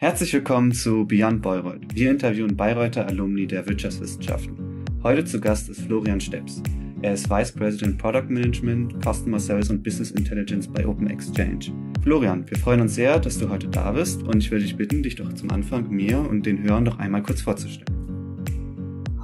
Herzlich 0.00 0.32
willkommen 0.32 0.70
zu 0.70 1.08
Beyond 1.08 1.42
Bayreuth. 1.42 1.80
Wir 1.92 2.12
interviewen 2.12 2.56
Bayreuther 2.56 3.08
Alumni 3.08 3.48
der 3.48 3.66
Wirtschaftswissenschaften. 3.66 4.84
Heute 5.02 5.24
zu 5.24 5.40
Gast 5.40 5.68
ist 5.68 5.80
Florian 5.80 6.20
Steps. 6.20 6.62
Er 7.02 7.14
ist 7.14 7.28
Vice 7.28 7.50
President 7.50 7.98
Product 7.98 8.28
Management, 8.28 8.94
Customer 9.04 9.40
Service 9.40 9.70
und 9.70 9.82
Business 9.82 10.12
Intelligence 10.12 10.68
bei 10.68 10.86
Open 10.86 11.10
Exchange. 11.10 11.72
Florian, 12.04 12.48
wir 12.48 12.56
freuen 12.58 12.82
uns 12.82 12.94
sehr, 12.94 13.18
dass 13.18 13.40
du 13.40 13.48
heute 13.48 13.66
da 13.66 13.90
bist 13.90 14.22
und 14.22 14.36
ich 14.36 14.52
würde 14.52 14.62
dich 14.66 14.76
bitten, 14.76 15.02
dich 15.02 15.16
doch 15.16 15.32
zum 15.32 15.50
Anfang 15.50 15.90
mir 15.90 16.20
und 16.20 16.46
den 16.46 16.62
Hörern 16.62 16.84
noch 16.84 17.00
einmal 17.00 17.24
kurz 17.24 17.40
vorzustellen. 17.40 18.46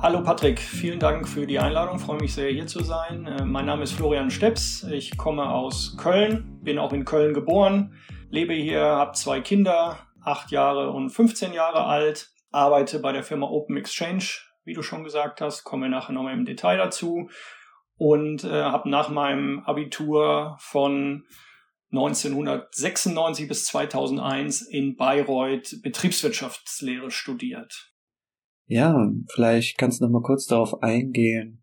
Hallo 0.03 0.25
Patrick, 0.25 0.59
vielen 0.59 0.99
Dank 0.99 1.29
für 1.29 1.47
die 1.47 1.61
Einladung. 1.61 1.99
Ich 1.99 2.03
freue 2.03 2.21
mich 2.21 2.35
sehr, 2.35 2.51
hier 2.51 2.67
zu 2.67 2.83
sein. 2.83 3.29
Äh, 3.29 3.45
mein 3.45 3.67
Name 3.67 3.85
ist 3.85 3.93
Florian 3.93 4.29
Steps. 4.29 4.85
Ich 4.91 5.17
komme 5.17 5.49
aus 5.49 5.97
Köln, 5.97 6.59
bin 6.63 6.79
auch 6.79 6.93
in 6.93 7.05
Köln 7.05 7.33
geboren, 7.33 7.93
lebe 8.31 8.55
hier, 8.55 8.81
habe 8.81 9.13
zwei 9.13 9.41
Kinder, 9.41 10.01
acht 10.25 10.51
Jahre 10.51 10.91
und 10.91 11.11
15 11.11 11.53
Jahre 11.53 11.85
alt, 11.85 12.31
arbeite 12.51 12.99
bei 12.99 13.13
der 13.13 13.23
Firma 13.23 13.47
Open 13.47 13.77
Exchange, 13.77 14.25
wie 14.65 14.75
du 14.75 14.83
schon 14.83 15.05
gesagt 15.05 15.41
hast, 15.41 15.65
komme 15.65 15.89
nachher 15.89 16.13
nochmal 16.13 16.35
im 16.35 16.45
Detail 16.45 16.77
dazu 16.77 17.29
und 17.97 18.45
äh, 18.45 18.63
habe 18.63 18.89
nach 18.89 19.09
meinem 19.09 19.61
Abitur 19.61 20.57
von 20.61 21.25
1996 21.93 23.47
bis 23.47 23.67
2001 23.67 24.63
in 24.63 24.97
Bayreuth 24.97 25.81
Betriebswirtschaftslehre 25.83 27.11
studiert. 27.11 27.93
Ja, 28.67 29.11
vielleicht 29.33 29.79
kannst 29.79 30.01
du 30.01 30.05
noch 30.05 30.13
mal 30.13 30.23
kurz 30.23 30.47
darauf 30.47 30.83
eingehen, 30.83 31.63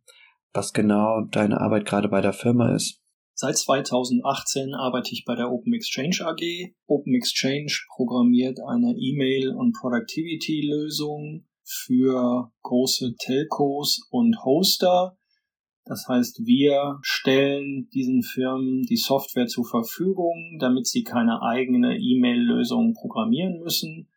was 0.53 0.71
genau 0.71 1.21
deine 1.31 1.59
Arbeit 1.59 1.85
gerade 1.85 2.07
bei 2.09 2.21
der 2.21 2.33
Firma 2.33 2.73
ist. 2.75 3.01
Seit 3.33 3.57
2018 3.57 4.73
arbeite 4.75 5.11
ich 5.13 5.25
bei 5.25 5.35
der 5.35 5.51
Open 5.51 5.73
Exchange 5.73 6.17
AG. 6.21 6.73
Open 6.87 7.15
Exchange 7.15 7.71
programmiert 7.95 8.59
eine 8.59 8.95
E-Mail- 8.97 9.55
und 9.55 9.73
Productivity-Lösung 9.73 11.45
für 11.63 12.51
große 12.61 13.15
Telcos 13.17 14.07
und 14.11 14.43
Hoster. 14.43 15.17
Das 15.85 16.05
heißt, 16.07 16.45
wir 16.45 16.99
stellen 17.01 17.89
diesen 17.93 18.21
Firmen 18.21 18.83
die 18.83 18.97
Software 18.97 19.47
zur 19.47 19.65
Verfügung, 19.65 20.57
damit 20.59 20.85
sie 20.85 21.03
keine 21.03 21.41
eigene 21.41 21.97
E-Mail-Lösung 21.97 22.93
programmieren 22.93 23.59
müssen 23.59 24.07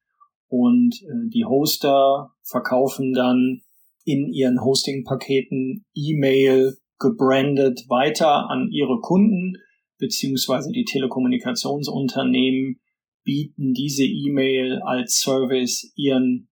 und 0.49 1.03
äh, 1.03 1.29
die 1.31 1.45
Hoster 1.45 2.33
verkaufen 2.43 3.13
dann 3.13 3.63
in 4.05 4.29
ihren 4.29 4.63
Hosting-Paketen 4.63 5.85
E-Mail 5.95 6.77
gebrandet 6.99 7.85
weiter 7.89 8.51
an 8.51 8.69
ihre 8.71 9.01
Kunden, 9.01 9.55
beziehungsweise 9.99 10.71
die 10.73 10.85
Telekommunikationsunternehmen 10.85 12.81
bieten 13.25 13.73
diese 13.73 14.05
E-Mail 14.05 14.81
als 14.83 15.21
Service 15.21 15.93
ihren 15.97 16.49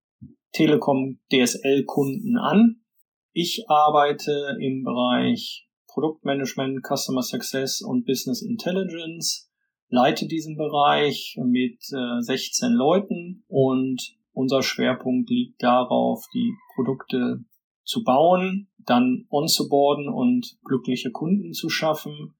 Telekom 0.53 1.21
DSL-Kunden 1.33 2.37
an. 2.39 2.83
Ich 3.33 3.65
arbeite 3.69 4.57
im 4.61 4.85
Bereich 4.85 5.67
Produktmanagement, 5.89 6.81
Customer 6.87 7.23
Success 7.23 7.83
und 7.83 8.07
Business 8.07 8.43
Intelligence 8.43 9.51
leite 9.93 10.27
diesen 10.27 10.57
Bereich 10.57 11.37
mit 11.45 11.79
äh, 11.93 12.21
16 12.21 12.73
Leuten 12.73 13.45
und 13.47 14.17
unser 14.33 14.63
Schwerpunkt 14.63 15.29
liegt 15.29 15.63
darauf, 15.63 16.25
die 16.35 16.55
Produkte 16.75 17.45
zu 17.85 18.03
bauen, 18.03 18.69
dann 18.87 19.27
onzuboarden 19.31 20.09
und 20.09 20.59
glückliche 20.65 21.11
Kunden 21.11 21.53
zu 21.53 21.69
schaffen 21.69 22.35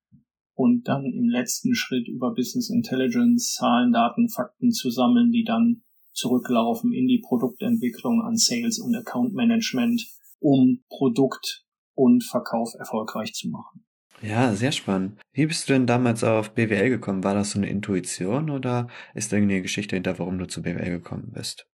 und 0.55 0.89
dann 0.89 1.07
im 1.07 1.29
letzten 1.29 1.75
Schritt 1.75 2.09
über 2.09 2.35
Business 2.35 2.71
Intelligence 2.71 3.55
Zahlen, 3.55 3.93
Daten, 3.93 4.29
Fakten 4.29 4.71
zu 4.71 4.91
sammeln, 4.91 5.33
die 5.33 5.45
dann 5.45 5.83
zurücklaufen 6.13 6.93
in 6.93 7.07
die 7.07 7.23
Produktentwicklung 7.27 8.23
an 8.23 8.37
Sales 8.37 8.79
und 8.79 8.95
Account 8.95 9.35
Management, 9.35 10.07
um 10.41 10.83
Produkt 10.89 11.65
und 11.95 12.23
Verkauf 12.25 12.75
erfolgreich 12.79 13.33
zu 13.33 13.49
machen. 13.49 13.85
Ja, 14.21 14.55
sehr 14.55 14.73
spannend. 14.73 15.19
Wie 15.33 15.47
bist 15.47 15.69
du 15.69 15.73
denn 15.73 15.87
damals 15.87 16.23
auf 16.23 16.55
BWL 16.55 16.91
gekommen? 16.91 17.25
War 17.25 17.35
das 17.35 17.53
so 17.53 17.59
eine 17.59 17.69
Intuition 17.69 18.51
oder 18.51 18.89
ist 19.15 19.33
da 19.33 19.37
irgendeine 19.37 19.63
Geschichte 19.63 19.97
hinter, 19.97 20.19
warum 20.19 20.39
du 20.39 20.47
zu 20.47 20.63
BWL 20.63 20.91
gekommen 20.91 21.33
bist? 21.35 21.67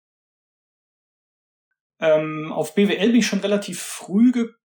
Ähm, 2.01 2.53
auf 2.53 2.75
BWL 2.75 3.09
bin 3.09 3.17
ich 3.17 3.27
schon 3.27 3.41
relativ 3.41 3.81
früh 3.81 4.33
gekommen, 4.33 4.58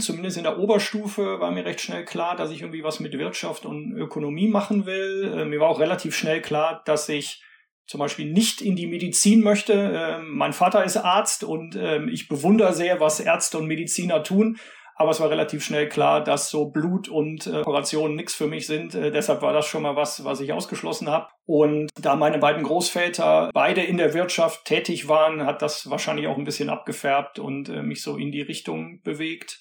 zumindest 0.00 0.36
in 0.36 0.42
der 0.42 0.58
Oberstufe 0.58 1.40
war 1.40 1.50
mir 1.50 1.64
recht 1.64 1.80
schnell 1.80 2.04
klar, 2.04 2.36
dass 2.36 2.50
ich 2.50 2.60
irgendwie 2.60 2.84
was 2.84 3.00
mit 3.00 3.16
Wirtschaft 3.16 3.64
und 3.64 3.92
Ökonomie 3.92 4.48
machen 4.48 4.84
will. 4.86 5.32
Äh, 5.34 5.44
mir 5.46 5.60
war 5.60 5.68
auch 5.68 5.80
relativ 5.80 6.14
schnell 6.14 6.42
klar, 6.42 6.82
dass 6.84 7.08
ich 7.08 7.42
zum 7.86 7.98
Beispiel 7.98 8.30
nicht 8.30 8.60
in 8.60 8.76
die 8.76 8.86
Medizin 8.86 9.42
möchte. 9.42 9.72
Äh, 9.72 10.18
mein 10.22 10.52
Vater 10.52 10.84
ist 10.84 10.96
Arzt 10.96 11.44
und 11.44 11.76
äh, 11.76 12.04
ich 12.10 12.28
bewundere 12.28 12.72
sehr, 12.72 13.00
was 13.00 13.20
Ärzte 13.20 13.58
und 13.58 13.66
Mediziner 13.66 14.22
tun. 14.22 14.58
Aber 14.96 15.10
es 15.10 15.20
war 15.20 15.30
relativ 15.30 15.64
schnell 15.64 15.88
klar, 15.88 16.22
dass 16.22 16.50
so 16.50 16.66
Blut 16.66 17.08
und 17.08 17.46
äh, 17.46 17.60
Operationen 17.60 18.14
nichts 18.14 18.34
für 18.34 18.46
mich 18.46 18.66
sind. 18.66 18.94
Äh, 18.94 19.10
deshalb 19.10 19.42
war 19.42 19.52
das 19.52 19.66
schon 19.66 19.82
mal 19.82 19.96
was, 19.96 20.24
was 20.24 20.40
ich 20.40 20.52
ausgeschlossen 20.52 21.08
habe. 21.08 21.28
Und 21.46 21.90
da 22.00 22.14
meine 22.14 22.38
beiden 22.38 22.62
Großväter 22.62 23.50
beide 23.52 23.82
in 23.82 23.96
der 23.96 24.14
Wirtschaft 24.14 24.64
tätig 24.64 25.08
waren, 25.08 25.44
hat 25.44 25.62
das 25.62 25.90
wahrscheinlich 25.90 26.28
auch 26.28 26.38
ein 26.38 26.44
bisschen 26.44 26.70
abgefärbt 26.70 27.38
und 27.38 27.68
äh, 27.68 27.82
mich 27.82 28.02
so 28.02 28.16
in 28.16 28.30
die 28.30 28.42
Richtung 28.42 29.02
bewegt. 29.02 29.60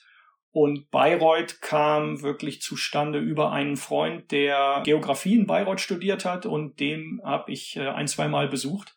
Und 0.51 0.91
Bayreuth 0.91 1.61
kam 1.61 2.21
wirklich 2.21 2.61
zustande 2.61 3.17
über 3.17 3.51
einen 3.51 3.75
Freund, 3.75 4.31
der 4.31 4.81
Geografie 4.85 5.33
in 5.33 5.47
Bayreuth 5.47 5.81
studiert 5.81 6.25
hat 6.25 6.45
und 6.45 6.79
dem 6.79 7.21
habe 7.25 7.51
ich 7.51 7.75
äh, 7.75 7.87
ein, 7.87 8.07
zwei 8.07 8.27
Mal 8.27 8.47
besucht 8.47 8.95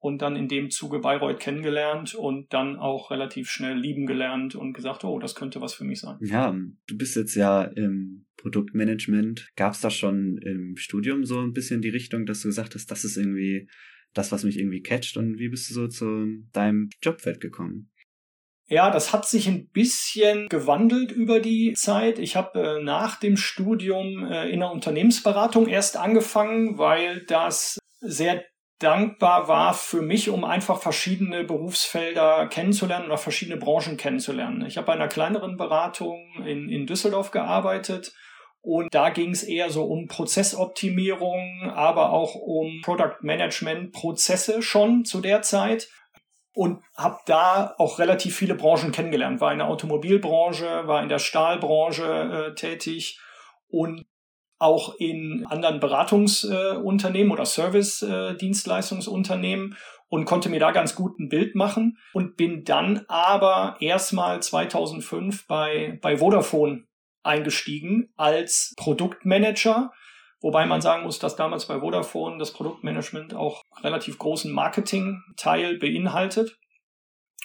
und 0.00 0.22
dann 0.22 0.34
in 0.34 0.48
dem 0.48 0.70
Zuge 0.70 0.98
Bayreuth 0.98 1.38
kennengelernt 1.38 2.14
und 2.14 2.52
dann 2.52 2.76
auch 2.76 3.10
relativ 3.10 3.50
schnell 3.50 3.78
lieben 3.78 4.06
gelernt 4.06 4.54
und 4.54 4.72
gesagt, 4.72 5.04
oh, 5.04 5.18
das 5.18 5.34
könnte 5.34 5.60
was 5.60 5.74
für 5.74 5.84
mich 5.84 6.00
sein. 6.00 6.16
Ja, 6.20 6.56
du 6.86 6.96
bist 6.96 7.16
jetzt 7.16 7.34
ja 7.34 7.64
im 7.64 8.26
Produktmanagement. 8.38 9.50
Gab 9.56 9.74
es 9.74 9.80
da 9.80 9.90
schon 9.90 10.38
im 10.38 10.76
Studium 10.76 11.24
so 11.24 11.38
ein 11.40 11.52
bisschen 11.52 11.82
die 11.82 11.90
Richtung, 11.90 12.24
dass 12.24 12.40
du 12.40 12.48
gesagt 12.48 12.74
hast, 12.74 12.90
das 12.90 13.04
ist 13.04 13.18
irgendwie 13.18 13.68
das, 14.14 14.32
was 14.32 14.42
mich 14.42 14.58
irgendwie 14.58 14.82
catcht 14.82 15.16
und 15.18 15.38
wie 15.38 15.50
bist 15.50 15.68
du 15.70 15.74
so 15.74 15.86
zu 15.86 16.26
deinem 16.52 16.88
Jobfeld 17.02 17.40
gekommen? 17.40 17.90
Ja, 18.66 18.90
das 18.90 19.12
hat 19.12 19.26
sich 19.26 19.48
ein 19.48 19.68
bisschen 19.68 20.48
gewandelt 20.48 21.10
über 21.10 21.40
die 21.40 21.72
Zeit. 21.74 22.20
Ich 22.20 22.36
habe 22.36 22.78
äh, 22.78 22.82
nach 22.82 23.18
dem 23.18 23.36
Studium 23.36 24.24
äh, 24.24 24.48
in 24.48 24.60
der 24.60 24.70
Unternehmensberatung 24.70 25.66
erst 25.66 25.96
angefangen, 25.96 26.78
weil 26.78 27.24
das 27.26 27.78
sehr 28.00 28.44
dankbar 28.80 29.46
war 29.46 29.74
für 29.74 30.02
mich, 30.02 30.30
um 30.30 30.44
einfach 30.44 30.80
verschiedene 30.80 31.44
Berufsfelder 31.44 32.48
kennenzulernen 32.48 33.06
oder 33.06 33.18
verschiedene 33.18 33.58
Branchen 33.58 33.96
kennenzulernen. 33.96 34.64
Ich 34.66 34.76
habe 34.76 34.86
bei 34.86 34.94
einer 34.94 35.08
kleineren 35.08 35.56
Beratung 35.56 36.18
in, 36.44 36.68
in 36.68 36.86
Düsseldorf 36.86 37.30
gearbeitet 37.30 38.12
und 38.62 38.92
da 38.94 39.10
ging 39.10 39.30
es 39.30 39.42
eher 39.42 39.70
so 39.70 39.84
um 39.84 40.08
Prozessoptimierung, 40.08 41.70
aber 41.74 42.10
auch 42.12 42.34
um 42.34 42.80
Product 42.82 43.18
Management 43.20 43.92
Prozesse 43.92 44.62
schon 44.62 45.04
zu 45.04 45.20
der 45.20 45.42
Zeit 45.42 45.88
und 46.52 46.82
habe 46.96 47.18
da 47.26 47.74
auch 47.78 47.98
relativ 47.98 48.36
viele 48.36 48.54
Branchen 48.54 48.92
kennengelernt. 48.92 49.40
War 49.40 49.52
in 49.52 49.58
der 49.58 49.68
Automobilbranche, 49.68 50.86
war 50.86 51.02
in 51.02 51.08
der 51.08 51.18
Stahlbranche 51.18 52.50
äh, 52.50 52.54
tätig 52.54 53.20
und 53.68 54.04
auch 54.60 54.94
in 54.98 55.44
anderen 55.48 55.80
Beratungsunternehmen 55.80 57.32
oder 57.32 57.46
Service-Dienstleistungsunternehmen 57.46 59.74
und 60.08 60.26
konnte 60.26 60.50
mir 60.50 60.60
da 60.60 60.70
ganz 60.70 60.94
gut 60.94 61.18
ein 61.18 61.30
Bild 61.30 61.54
machen 61.54 61.96
und 62.12 62.36
bin 62.36 62.64
dann 62.64 63.06
aber 63.08 63.76
erstmal 63.80 64.42
2005 64.42 65.46
bei, 65.46 65.98
bei 66.02 66.18
Vodafone 66.18 66.84
eingestiegen 67.22 68.12
als 68.16 68.74
Produktmanager. 68.76 69.92
Wobei 70.42 70.66
man 70.66 70.82
sagen 70.82 71.04
muss, 71.04 71.18
dass 71.18 71.36
damals 71.36 71.66
bei 71.66 71.80
Vodafone 71.80 72.38
das 72.38 72.52
Produktmanagement 72.52 73.34
auch 73.34 73.62
relativ 73.82 74.18
großen 74.18 74.52
Marketing-Teil 74.52 75.78
beinhaltet. 75.78 76.58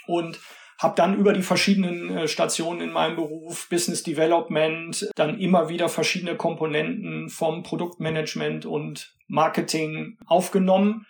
Und 0.08 0.40
habe 0.78 0.96
dann 0.96 1.16
über 1.16 1.34
die 1.34 1.42
verschiedenen 1.42 2.10
äh, 2.10 2.28
Stationen 2.28 2.82
in 2.82 2.92
meinem 2.92 3.16
Beruf, 3.16 3.70
Business 3.70 4.04
Development, 4.04 5.10
dann 5.16 5.40
immer 5.40 5.70
wieder 5.70 5.90
verschiedene 5.90 6.36
Komponenten 6.36 7.30
vom 7.30 7.64
Produktmanagement 7.64 8.66
und 8.66 9.16
Marketing 9.28 10.18
aufgenommen 10.26 11.06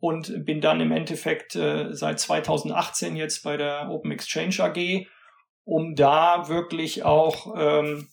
und 0.00 0.44
bin 0.44 0.60
dann 0.60 0.80
im 0.80 0.92
Endeffekt 0.92 1.56
äh, 1.56 1.92
seit 1.92 2.20
2018 2.20 3.16
jetzt 3.16 3.42
bei 3.42 3.56
der 3.56 3.90
Open 3.90 4.12
Exchange 4.12 4.56
AG, 4.60 5.06
um 5.64 5.96
da 5.96 6.48
wirklich 6.48 7.04
auch 7.04 7.54
ähm, 7.58 8.08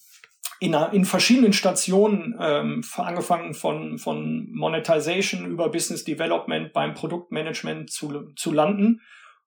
in, 0.59 1.05
verschiedenen 1.05 1.53
Stationen, 1.53 2.35
ähm, 2.39 2.83
angefangen 2.97 3.53
von, 3.53 3.99
von 3.99 4.49
Monetization 4.51 5.45
über 5.45 5.69
Business 5.69 6.03
Development 6.03 6.73
beim 6.73 6.95
Produktmanagement 6.95 7.91
zu, 7.91 8.31
zu 8.35 8.51
landen 8.51 9.01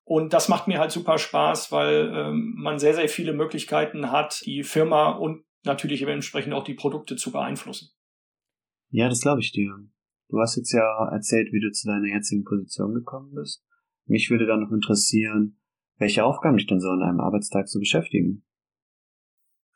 und 0.09 0.33
das 0.33 0.49
macht 0.49 0.69
mir 0.69 0.79
halt 0.79 0.91
super 0.91 1.19
Spaß, 1.19 1.71
weil 1.71 2.11
ähm, 2.15 2.55
man 2.57 2.79
sehr, 2.79 2.95
sehr 2.95 3.11
viele 3.11 3.35
Möglichkeiten 3.35 4.11
hat, 4.11 4.41
die 4.47 4.63
Firma 4.63 5.11
und 5.11 5.45
natürlich 5.65 6.01
entsprechend 6.01 6.55
auch 6.55 6.65
die 6.65 6.73
Produkte 6.73 7.17
zu 7.17 7.31
beeinflussen. 7.31 7.91
Ja, 8.89 9.11
das 9.11 9.21
glaube 9.21 9.43
ich 9.43 9.53
dir. 9.53 9.71
Du 10.31 10.41
hast 10.41 10.57
jetzt 10.57 10.73
ja 10.73 11.11
erzählt, 11.13 11.53
wie 11.53 11.61
du 11.61 11.71
zu 11.73 11.89
deiner 11.89 12.07
jetzigen 12.07 12.45
Position 12.45 12.95
gekommen 12.95 13.35
bist. 13.35 13.63
Mich 14.07 14.31
würde 14.31 14.47
dann 14.47 14.61
noch 14.61 14.73
interessieren, 14.73 15.61
welche 15.99 16.25
Aufgaben 16.25 16.57
dich 16.57 16.67
denn 16.67 16.81
so 16.81 16.91
in 16.91 17.03
einem 17.03 17.21
Arbeitstag 17.21 17.69
so 17.69 17.79
beschäftigen. 17.79 18.47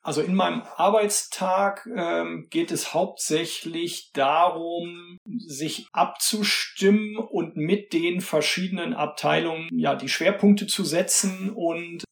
Also 0.04 0.20
in 0.20 0.34
meinem 0.34 0.62
Arbeitstag 0.76 1.88
ähm, 1.94 2.48
geht 2.50 2.72
es 2.72 2.92
hauptsächlich 2.92 4.10
darum, 4.12 5.18
sich 5.24 5.86
abzustimmen 5.92 7.16
und 7.16 7.56
mit 7.56 7.92
den 7.92 8.20
verschiedenen 8.20 8.94
Abteilungen 8.94 9.68
ja 9.70 9.94
die 9.94 10.08
Schwerpunkte 10.08 10.66
zu 10.66 10.84
setzen 10.84 11.50
und 11.50 12.02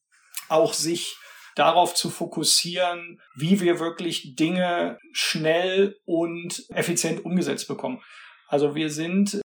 auch 0.47 0.73
sich 0.73 1.17
darauf 1.55 1.93
zu 1.93 2.09
fokussieren, 2.09 3.19
wie 3.35 3.59
wir 3.59 3.79
wirklich 3.79 4.35
Dinge 4.35 4.97
schnell 5.11 5.97
und 6.05 6.63
effizient 6.69 7.25
umgesetzt 7.25 7.67
bekommen. 7.67 8.01
Also 8.47 8.73
wir 8.73 8.89
sind 8.89 9.41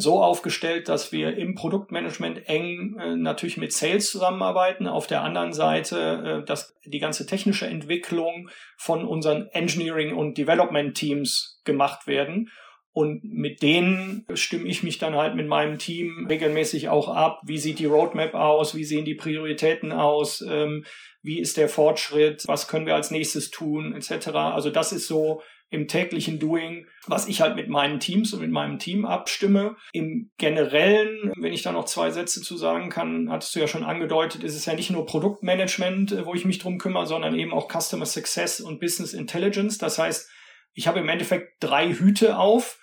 so 0.00 0.22
aufgestellt, 0.22 0.88
dass 0.88 1.12
wir 1.12 1.36
im 1.36 1.54
Produktmanagement 1.54 2.48
eng 2.48 2.96
äh, 2.98 3.16
natürlich 3.16 3.56
mit 3.56 3.72
Sales 3.72 4.10
zusammenarbeiten. 4.10 4.86
Auf 4.86 5.06
der 5.06 5.22
anderen 5.22 5.52
Seite, 5.52 6.42
äh, 6.42 6.46
dass 6.46 6.74
die 6.84 6.98
ganze 6.98 7.26
technische 7.26 7.66
Entwicklung 7.66 8.48
von 8.76 9.04
unseren 9.04 9.48
Engineering 9.52 10.14
und 10.14 10.38
Development 10.38 10.96
Teams 10.96 11.60
gemacht 11.64 12.06
werden. 12.06 12.50
Und 12.92 13.22
mit 13.22 13.62
denen 13.62 14.26
stimme 14.34 14.68
ich 14.68 14.82
mich 14.82 14.98
dann 14.98 15.14
halt 15.14 15.36
mit 15.36 15.46
meinem 15.46 15.78
Team 15.78 16.26
regelmäßig 16.28 16.88
auch 16.88 17.08
ab. 17.08 17.40
Wie 17.46 17.58
sieht 17.58 17.78
die 17.78 17.86
Roadmap 17.86 18.34
aus? 18.34 18.74
Wie 18.74 18.84
sehen 18.84 19.04
die 19.04 19.14
Prioritäten 19.14 19.92
aus? 19.92 20.40
Ähm, 20.40 20.84
wie 21.22 21.38
ist 21.38 21.56
der 21.56 21.68
Fortschritt? 21.68 22.42
Was 22.46 22.66
können 22.66 22.86
wir 22.86 22.96
als 22.96 23.12
nächstes 23.12 23.50
tun? 23.50 23.94
Etc. 23.94 24.28
Also 24.28 24.70
das 24.70 24.92
ist 24.92 25.06
so 25.06 25.40
im 25.70 25.86
täglichen 25.86 26.38
Doing, 26.38 26.86
was 27.06 27.28
ich 27.28 27.40
halt 27.40 27.54
mit 27.54 27.68
meinen 27.68 28.00
Teams 28.00 28.32
und 28.32 28.40
mit 28.40 28.50
meinem 28.50 28.78
Team 28.78 29.04
abstimme. 29.04 29.76
Im 29.92 30.30
Generellen, 30.36 31.32
wenn 31.36 31.52
ich 31.52 31.62
da 31.62 31.70
noch 31.70 31.84
zwei 31.84 32.10
Sätze 32.10 32.42
zu 32.42 32.56
sagen 32.56 32.90
kann, 32.90 33.30
hattest 33.30 33.54
du 33.54 33.60
ja 33.60 33.68
schon 33.68 33.84
angedeutet, 33.84 34.42
ist 34.42 34.56
es 34.56 34.66
ja 34.66 34.74
nicht 34.74 34.90
nur 34.90 35.06
Produktmanagement, 35.06 36.12
äh, 36.12 36.26
wo 36.26 36.34
ich 36.34 36.44
mich 36.44 36.58
drum 36.58 36.78
kümmere, 36.78 37.06
sondern 37.06 37.38
eben 37.38 37.52
auch 37.52 37.68
Customer 37.70 38.06
Success 38.06 38.60
und 38.60 38.80
Business 38.80 39.14
Intelligence. 39.14 39.78
Das 39.78 39.98
heißt, 39.98 40.28
ich 40.74 40.88
habe 40.88 41.00
im 41.00 41.08
Endeffekt 41.08 41.54
drei 41.60 41.92
Hüte 41.92 42.36
auf. 42.38 42.78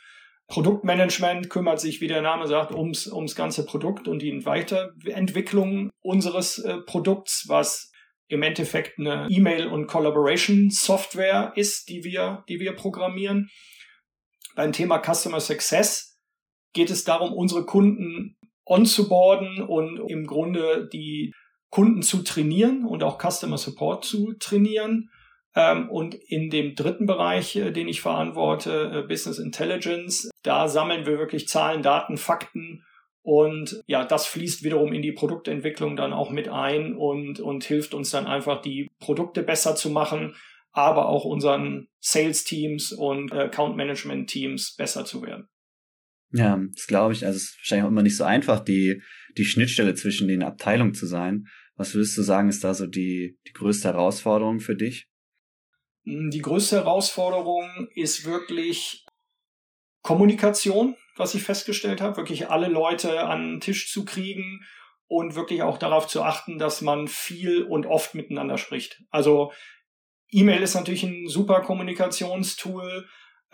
Produktmanagement 0.48 1.50
kümmert 1.50 1.82
sich, 1.82 2.00
wie 2.00 2.08
der 2.08 2.22
Name 2.22 2.48
sagt, 2.48 2.74
ums, 2.74 3.08
ums 3.08 3.36
ganze 3.36 3.66
Produkt 3.66 4.08
und 4.08 4.22
die 4.22 4.46
Weiterentwicklung 4.46 5.90
unseres 6.02 6.60
äh, 6.60 6.78
Produkts, 6.86 7.50
was 7.50 7.92
im 8.28 8.44
Endeffekt 8.44 9.00
eine 9.00 9.28
E-Mail- 9.30 9.68
und 9.68 9.88
Collaboration-Software 9.88 11.54
ist, 11.56 11.90
die 11.90 12.04
wir, 12.04 12.44
die 12.50 12.60
wir 12.60 12.74
programmieren. 12.74 13.50
Beim 14.56 14.74
Thema 14.74 15.02
Customer 15.02 15.40
Success 15.40 16.20
geht 16.74 16.90
es 16.90 17.04
darum, 17.04 17.34
unsere 17.34 17.66
Kunden 17.66 18.38
onzuboarden 18.66 19.62
und 19.62 19.98
im 20.10 20.26
Grunde 20.26 20.90
die 20.92 21.34
Kunden 21.70 22.02
zu 22.02 22.24
trainieren 22.24 22.86
und 22.86 23.04
auch 23.04 23.18
Customer 23.20 23.58
Support 23.58 24.06
zu 24.06 24.34
trainieren. 24.40 25.10
Ähm, 25.56 25.90
und 25.90 26.16
in 26.16 26.50
dem 26.50 26.76
dritten 26.76 27.06
Bereich, 27.06 27.56
äh, 27.56 27.72
den 27.72 27.88
ich 27.88 28.02
verantworte, 28.02 28.92
äh, 28.94 29.08
Business 29.08 29.40
Intelligence, 29.40 30.30
da 30.44 30.68
sammeln 30.68 31.06
wir 31.06 31.18
wirklich 31.18 31.48
Zahlen, 31.48 31.82
Daten, 31.82 32.18
Fakten 32.18 32.84
und 33.28 33.84
ja, 33.88 34.06
das 34.06 34.26
fließt 34.26 34.64
wiederum 34.64 34.94
in 34.94 35.02
die 35.02 35.12
Produktentwicklung 35.12 35.98
dann 35.98 36.14
auch 36.14 36.30
mit 36.30 36.48
ein 36.48 36.96
und, 36.96 37.42
und 37.42 37.66
hilft 37.66 37.94
uns 37.94 38.10
dann 38.10 38.26
einfach, 38.26 38.62
die 38.62 38.88
Produkte 39.00 39.44
besser 39.44 39.76
zu 39.76 39.90
machen, 39.90 40.34
aber 40.72 41.10
auch 41.10 41.26
unseren 41.26 41.90
Sales-Teams 42.00 42.94
und 42.94 43.34
Account-Management-Teams 43.34 44.78
besser 44.78 45.04
zu 45.04 45.24
werden. 45.24 45.50
Ja, 46.32 46.58
das 46.74 46.88
glaube 46.88 47.12
ich. 47.12 47.26
Also 47.26 47.36
es 47.36 47.44
ist 47.44 47.58
wahrscheinlich 47.58 47.84
auch 47.84 47.90
immer 47.90 48.02
nicht 48.02 48.16
so 48.16 48.24
einfach, 48.24 48.62
die, 48.62 49.02
die 49.38 49.44
Schnittstelle 49.44 49.94
zwischen 49.94 50.30
den 50.30 50.42
Abteilungen 50.42 50.94
zu 50.94 51.06
sein. 51.06 51.48
Was 51.76 51.96
würdest 51.96 52.18
du 52.18 52.22
sagen, 52.22 52.48
ist 52.48 52.64
da 52.64 52.74
so 52.74 52.88
die, 52.88 53.38
die 53.46 53.52
größte 53.52 53.90
Herausforderung 53.90 54.62
für 54.62 54.78
dich? 54.78 55.10
Die 56.06 56.42
größte 56.42 56.78
Herausforderung 56.78 57.90
ist 57.94 58.24
wirklich 58.24 59.06
Kommunikation 60.02 60.96
was 61.20 61.36
ich 61.36 61.44
festgestellt 61.44 62.02
habe, 62.02 62.18
wirklich 62.18 62.50
alle 62.50 62.68
Leute 62.68 63.24
an 63.24 63.54
den 63.54 63.60
Tisch 63.60 63.92
zu 63.92 64.06
kriegen 64.06 64.62
und 65.08 65.36
wirklich 65.36 65.62
auch 65.62 65.78
darauf 65.78 66.08
zu 66.08 66.24
achten, 66.24 66.58
dass 66.60 66.82
man 66.82 67.08
viel 67.08 67.64
und 67.64 67.86
oft 67.86 68.14
miteinander 68.14 68.58
spricht. 68.58 69.02
Also 69.10 69.52
E-Mail 70.32 70.62
ist 70.62 70.76
natürlich 70.76 71.04
ein 71.04 71.28
super 71.28 71.62
Kommunikationstool. 71.62 73.08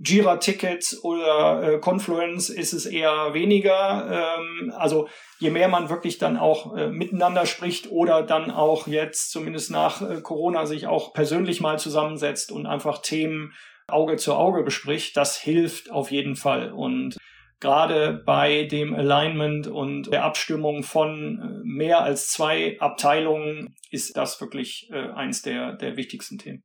Jira 0.03 0.37
Tickets 0.37 1.03
oder 1.03 1.61
äh, 1.61 1.79
Confluence 1.79 2.49
ist 2.49 2.73
es 2.73 2.87
eher 2.87 3.35
weniger. 3.35 4.39
Ähm, 4.39 4.73
also 4.75 5.07
je 5.37 5.51
mehr 5.51 5.67
man 5.67 5.89
wirklich 5.89 6.17
dann 6.17 6.37
auch 6.37 6.75
äh, 6.75 6.87
miteinander 6.87 7.45
spricht 7.45 7.91
oder 7.91 8.23
dann 8.23 8.49
auch 8.49 8.87
jetzt 8.87 9.31
zumindest 9.31 9.69
nach 9.69 10.01
äh, 10.01 10.21
Corona 10.21 10.65
sich 10.65 10.87
auch 10.87 11.13
persönlich 11.13 11.61
mal 11.61 11.77
zusammensetzt 11.77 12.51
und 12.51 12.65
einfach 12.65 13.03
Themen 13.03 13.53
Auge 13.87 14.15
zu 14.15 14.33
Auge 14.33 14.63
bespricht, 14.63 15.15
das 15.15 15.37
hilft 15.37 15.91
auf 15.91 16.09
jeden 16.09 16.35
Fall. 16.35 16.71
Und 16.71 17.17
gerade 17.63 18.21
bei 18.25 18.65
dem 18.65 18.93
Alignment 18.93 19.67
und 19.67 20.11
der 20.11 20.23
Abstimmung 20.23 20.83
von 20.83 21.39
äh, 21.39 21.61
mehr 21.63 22.01
als 22.01 22.27
zwei 22.27 22.79
Abteilungen 22.79 23.75
ist 23.89 24.15
das 24.17 24.39
wirklich 24.39 24.89
äh, 24.91 25.09
eins 25.13 25.41
der, 25.41 25.77
der 25.77 25.97
wichtigsten 25.97 26.37
Themen. 26.37 26.63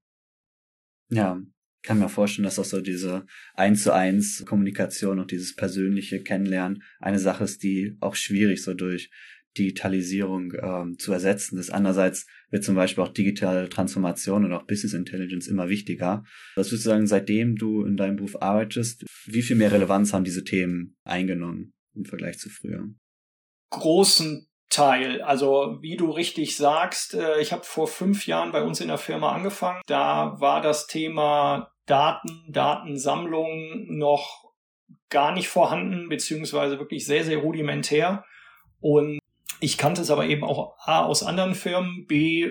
Ja, 1.08 1.40
kann 1.82 2.00
mir 2.00 2.08
vorstellen, 2.08 2.44
dass 2.44 2.58
auch 2.58 2.64
so 2.64 2.80
diese 2.80 3.24
eins 3.54 3.84
zu 3.84 3.94
eins 3.94 4.44
Kommunikation 4.44 5.20
und 5.20 5.30
dieses 5.30 5.54
persönliche 5.54 6.22
Kennenlernen 6.22 6.82
eine 6.98 7.20
Sache 7.20 7.44
ist, 7.44 7.62
die 7.62 7.96
auch 8.00 8.16
schwierig 8.16 8.62
so 8.62 8.74
durch 8.74 9.10
Digitalisierung 9.58 10.52
ähm, 10.60 10.98
zu 10.98 11.12
ersetzen 11.12 11.58
ist. 11.58 11.70
Andererseits 11.70 12.26
wird 12.50 12.64
zum 12.64 12.74
Beispiel 12.74 13.04
auch 13.04 13.08
digitale 13.08 13.68
Transformation 13.68 14.44
und 14.44 14.52
auch 14.52 14.66
Business 14.66 14.94
Intelligence 14.94 15.48
immer 15.48 15.68
wichtiger. 15.68 16.24
Was 16.56 16.68
würdest 16.68 16.86
du 16.86 16.90
sagen, 16.90 17.06
seitdem 17.06 17.56
du 17.56 17.84
in 17.84 17.96
deinem 17.96 18.16
Beruf 18.16 18.40
arbeitest, 18.40 19.04
wie 19.26 19.42
viel 19.42 19.56
mehr 19.56 19.72
Relevanz 19.72 20.12
haben 20.12 20.24
diese 20.24 20.44
Themen 20.44 20.96
eingenommen 21.04 21.72
im 21.94 22.04
Vergleich 22.04 22.38
zu 22.38 22.48
früher? 22.48 22.88
Großen 23.70 24.46
Teil. 24.70 25.22
Also 25.22 25.78
wie 25.80 25.96
du 25.96 26.10
richtig 26.10 26.56
sagst, 26.56 27.14
äh, 27.14 27.40
ich 27.40 27.52
habe 27.52 27.64
vor 27.64 27.88
fünf 27.88 28.26
Jahren 28.26 28.52
bei 28.52 28.62
uns 28.62 28.80
in 28.80 28.88
der 28.88 28.98
Firma 28.98 29.32
angefangen. 29.32 29.80
Da 29.86 30.36
war 30.40 30.60
das 30.60 30.86
Thema 30.86 31.72
Daten, 31.86 32.44
Datensammlung 32.50 33.86
noch 33.96 34.44
gar 35.10 35.32
nicht 35.32 35.48
vorhanden, 35.48 36.08
beziehungsweise 36.08 36.78
wirklich 36.78 37.06
sehr, 37.06 37.24
sehr 37.24 37.38
rudimentär. 37.38 38.24
Und 38.80 39.18
ich 39.60 39.78
kannte 39.78 40.02
es 40.02 40.10
aber 40.10 40.26
eben 40.26 40.44
auch 40.44 40.76
A 40.78 41.04
aus 41.04 41.22
anderen 41.22 41.54
Firmen, 41.54 42.06
B 42.06 42.50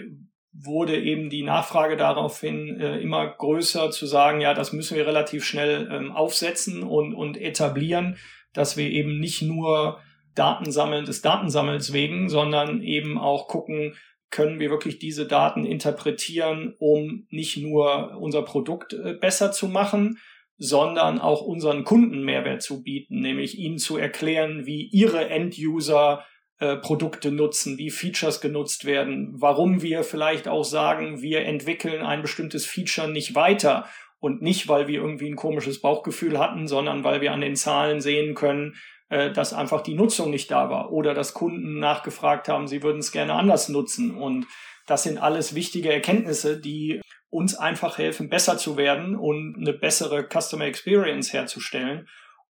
wurde 0.60 1.00
eben 1.00 1.30
die 1.30 1.44
Nachfrage 1.44 1.98
daraufhin 1.98 2.80
äh, 2.80 3.00
immer 3.00 3.28
größer 3.28 3.92
zu 3.92 4.08
sagen, 4.08 4.42
ja, 4.42 4.54
das 4.54 4.74
müssen 4.74 4.98
wir 4.98 5.06
relativ 5.06 5.46
schnell 5.46 5.88
ähm, 5.92 6.12
aufsetzen 6.12 6.84
und, 6.84 7.14
und 7.14 7.38
etablieren, 7.38 8.18
dass 8.54 8.76
wir 8.76 8.90
eben 8.90 9.20
nicht 9.20 9.44
nur 9.44 10.00
Daten 10.34 10.72
sammeln 10.72 11.06
des 11.06 11.22
Datensammels 11.22 11.94
wegen, 11.94 12.30
sondern 12.30 12.82
eben 12.82 13.18
auch 13.18 13.48
gucken, 13.48 13.96
können 14.30 14.60
wir 14.60 14.70
wirklich 14.70 15.00
diese 15.00 15.26
Daten 15.26 15.64
interpretieren, 15.64 16.76
um 16.80 17.28
nicht 17.30 17.58
nur 17.58 18.18
unser 18.20 18.42
Produkt 18.42 18.94
äh, 18.94 19.14
besser 19.14 19.52
zu 19.52 19.68
machen, 19.68 20.18
sondern 20.58 21.20
auch 21.20 21.42
unseren 21.42 21.84
Kunden 21.84 22.24
Mehrwert 22.24 22.62
zu 22.62 22.82
bieten, 22.82 23.22
nämlich 23.22 23.58
ihnen 23.60 23.78
zu 23.78 23.98
erklären, 23.98 24.66
wie 24.66 24.88
ihre 24.88 25.30
End-User 25.30 26.26
äh, 26.60 26.78
Produkte 26.78 27.32
nutzen, 27.32 27.78
wie 27.78 27.92
Features 27.92 28.42
genutzt 28.42 28.86
werden, 28.86 29.34
warum 29.34 29.82
wir 29.82 30.04
vielleicht 30.04 30.48
auch 30.48 30.64
sagen, 30.64 31.22
wir 31.22 31.46
entwickeln 31.46 32.02
ein 32.02 32.22
bestimmtes 32.22 32.66
Feature 32.66 33.12
nicht 33.12 33.36
weiter 33.36 33.86
und 34.20 34.42
nicht, 34.42 34.68
weil 34.68 34.88
wir 34.88 35.00
irgendwie 35.00 35.30
ein 35.30 35.36
komisches 35.36 35.82
Bauchgefühl 35.82 36.40
hatten, 36.40 36.68
sondern 36.68 37.04
weil 37.04 37.22
wir 37.22 37.32
an 37.32 37.42
den 37.42 37.56
Zahlen 37.56 38.02
sehen 38.02 38.34
können, 38.34 38.76
äh, 39.10 39.32
dass 39.32 39.54
einfach 39.54 39.82
die 39.82 39.94
Nutzung 39.94 40.32
nicht 40.32 40.50
da 40.50 40.70
war 40.70 40.92
oder 40.92 41.14
dass 41.14 41.34
Kunden 41.34 41.80
nachgefragt 41.80 42.50
haben, 42.50 42.68
sie 42.68 42.84
würden 42.84 43.00
es 43.00 43.12
gerne 43.12 43.34
anders 43.34 43.70
nutzen. 43.70 44.16
Und 44.18 44.48
das 44.88 45.04
sind 45.04 45.18
alles 45.18 45.54
wichtige 45.54 45.94
Erkenntnisse, 45.94 46.60
die 46.60 47.02
uns 47.30 47.56
einfach 47.56 47.98
helfen, 47.98 48.30
besser 48.30 48.58
zu 48.58 48.78
werden 48.78 49.16
und 49.16 49.58
eine 49.58 49.74
bessere 49.74 50.28
Customer 50.28 50.66
Experience 50.66 51.34
herzustellen. 51.34 52.08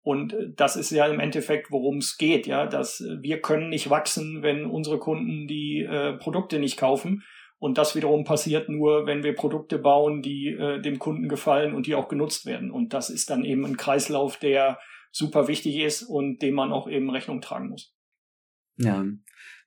Und 0.08 0.32
äh, 0.32 0.54
das 0.56 0.78
ist 0.78 0.92
ja 0.92 1.06
im 1.06 1.20
Endeffekt, 1.20 1.70
worum 1.70 1.98
es 1.98 2.18
geht, 2.18 2.48
ja, 2.48 2.66
dass 2.66 3.02
äh, 3.02 3.22
wir 3.22 3.42
können 3.42 3.68
nicht 3.68 3.90
wachsen, 3.90 4.42
wenn 4.42 4.66
unsere 4.66 5.00
Kunden 5.00 5.48
die 5.48 5.82
äh, 5.82 6.14
Produkte 6.14 6.60
nicht 6.60 6.78
kaufen. 6.78 7.24
Und 7.60 7.78
das 7.78 7.94
wiederum 7.94 8.24
passiert 8.24 8.70
nur, 8.70 9.06
wenn 9.06 9.24
wir 9.24 9.36
Produkte 9.36 9.78
bauen, 9.78 10.22
die 10.22 10.54
äh, 10.54 10.80
dem 10.80 10.98
Kunden 10.98 11.28
gefallen 11.28 11.74
und 11.74 11.88
die 11.88 11.96
auch 11.96 12.08
genutzt 12.08 12.46
werden. 12.46 12.72
Und 12.72 12.94
das 12.94 13.10
ist 13.10 13.30
dann 13.30 13.44
eben 13.44 13.66
ein 13.66 13.76
Kreislauf, 13.76 14.38
der 14.38 14.80
super 15.12 15.50
wichtig 15.50 15.76
ist 15.76 16.04
und 16.04 16.42
dem 16.42 16.56
man 16.56 16.72
auch 16.72 16.88
eben 16.88 17.10
Rechnung 17.10 17.42
tragen 17.42 17.68
muss. 17.68 17.94
Ja. 18.78 19.04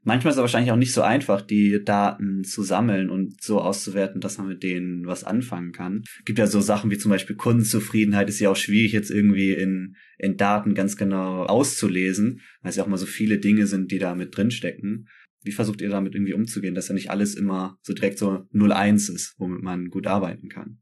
Manchmal 0.02 0.30
ist 0.30 0.36
es 0.36 0.40
wahrscheinlich 0.40 0.72
auch 0.72 0.76
nicht 0.76 0.94
so 0.94 1.02
einfach, 1.02 1.42
die 1.42 1.84
Daten 1.84 2.42
zu 2.42 2.62
sammeln 2.62 3.10
und 3.10 3.42
so 3.42 3.60
auszuwerten, 3.60 4.22
dass 4.22 4.38
man 4.38 4.48
mit 4.48 4.62
denen 4.62 5.06
was 5.06 5.24
anfangen 5.24 5.72
kann. 5.72 6.04
Gibt 6.24 6.38
ja 6.38 6.46
so 6.46 6.62
Sachen 6.62 6.90
wie 6.90 6.96
zum 6.96 7.10
Beispiel 7.10 7.36
Kundenzufriedenheit 7.36 8.30
ist 8.30 8.40
ja 8.40 8.50
auch 8.50 8.56
schwierig 8.56 8.92
jetzt 8.92 9.10
irgendwie 9.10 9.52
in, 9.52 9.96
in 10.16 10.38
Daten 10.38 10.74
ganz 10.74 10.96
genau 10.96 11.44
auszulesen, 11.44 12.40
weil 12.62 12.70
es 12.70 12.76
ja 12.76 12.84
auch 12.84 12.88
mal 12.88 12.96
so 12.96 13.04
viele 13.04 13.38
Dinge 13.38 13.66
sind, 13.66 13.92
die 13.92 13.98
da 13.98 14.14
mit 14.14 14.34
drinstecken. 14.34 15.08
Wie 15.42 15.52
versucht 15.52 15.82
ihr 15.82 15.90
damit 15.90 16.14
irgendwie 16.14 16.34
umzugehen, 16.34 16.74
dass 16.74 16.88
ja 16.88 16.94
nicht 16.94 17.10
alles 17.10 17.34
immer 17.34 17.78
so 17.82 17.92
direkt 17.92 18.18
so 18.18 18.46
0-1 18.54 19.14
ist, 19.14 19.34
womit 19.38 19.62
man 19.62 19.90
gut 19.90 20.06
arbeiten 20.06 20.48
kann? 20.48 20.80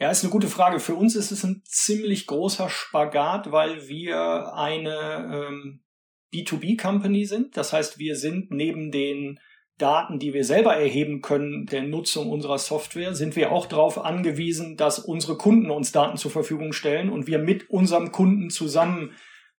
Ja, 0.00 0.10
ist 0.10 0.24
eine 0.24 0.32
gute 0.32 0.48
Frage. 0.48 0.80
Für 0.80 0.96
uns 0.96 1.14
ist 1.14 1.30
es 1.30 1.44
ein 1.44 1.62
ziemlich 1.64 2.26
großer 2.26 2.68
Spagat, 2.68 3.52
weil 3.52 3.86
wir 3.86 4.52
eine 4.54 5.46
ähm, 5.48 5.84
B2B-Company 6.32 7.24
sind. 7.24 7.56
Das 7.56 7.72
heißt, 7.72 7.98
wir 7.98 8.16
sind 8.16 8.50
neben 8.50 8.90
den 8.90 9.38
Daten, 9.78 10.18
die 10.18 10.32
wir 10.32 10.44
selber 10.44 10.76
erheben 10.76 11.22
können, 11.22 11.66
der 11.66 11.82
Nutzung 11.82 12.30
unserer 12.30 12.58
Software, 12.58 13.14
sind 13.14 13.36
wir 13.36 13.52
auch 13.52 13.66
darauf 13.66 13.98
angewiesen, 13.98 14.76
dass 14.76 14.98
unsere 14.98 15.36
Kunden 15.36 15.70
uns 15.70 15.92
Daten 15.92 16.16
zur 16.16 16.30
Verfügung 16.30 16.72
stellen 16.72 17.10
und 17.10 17.26
wir 17.26 17.38
mit 17.38 17.70
unserem 17.70 18.12
Kunden 18.12 18.50
zusammen 18.50 19.12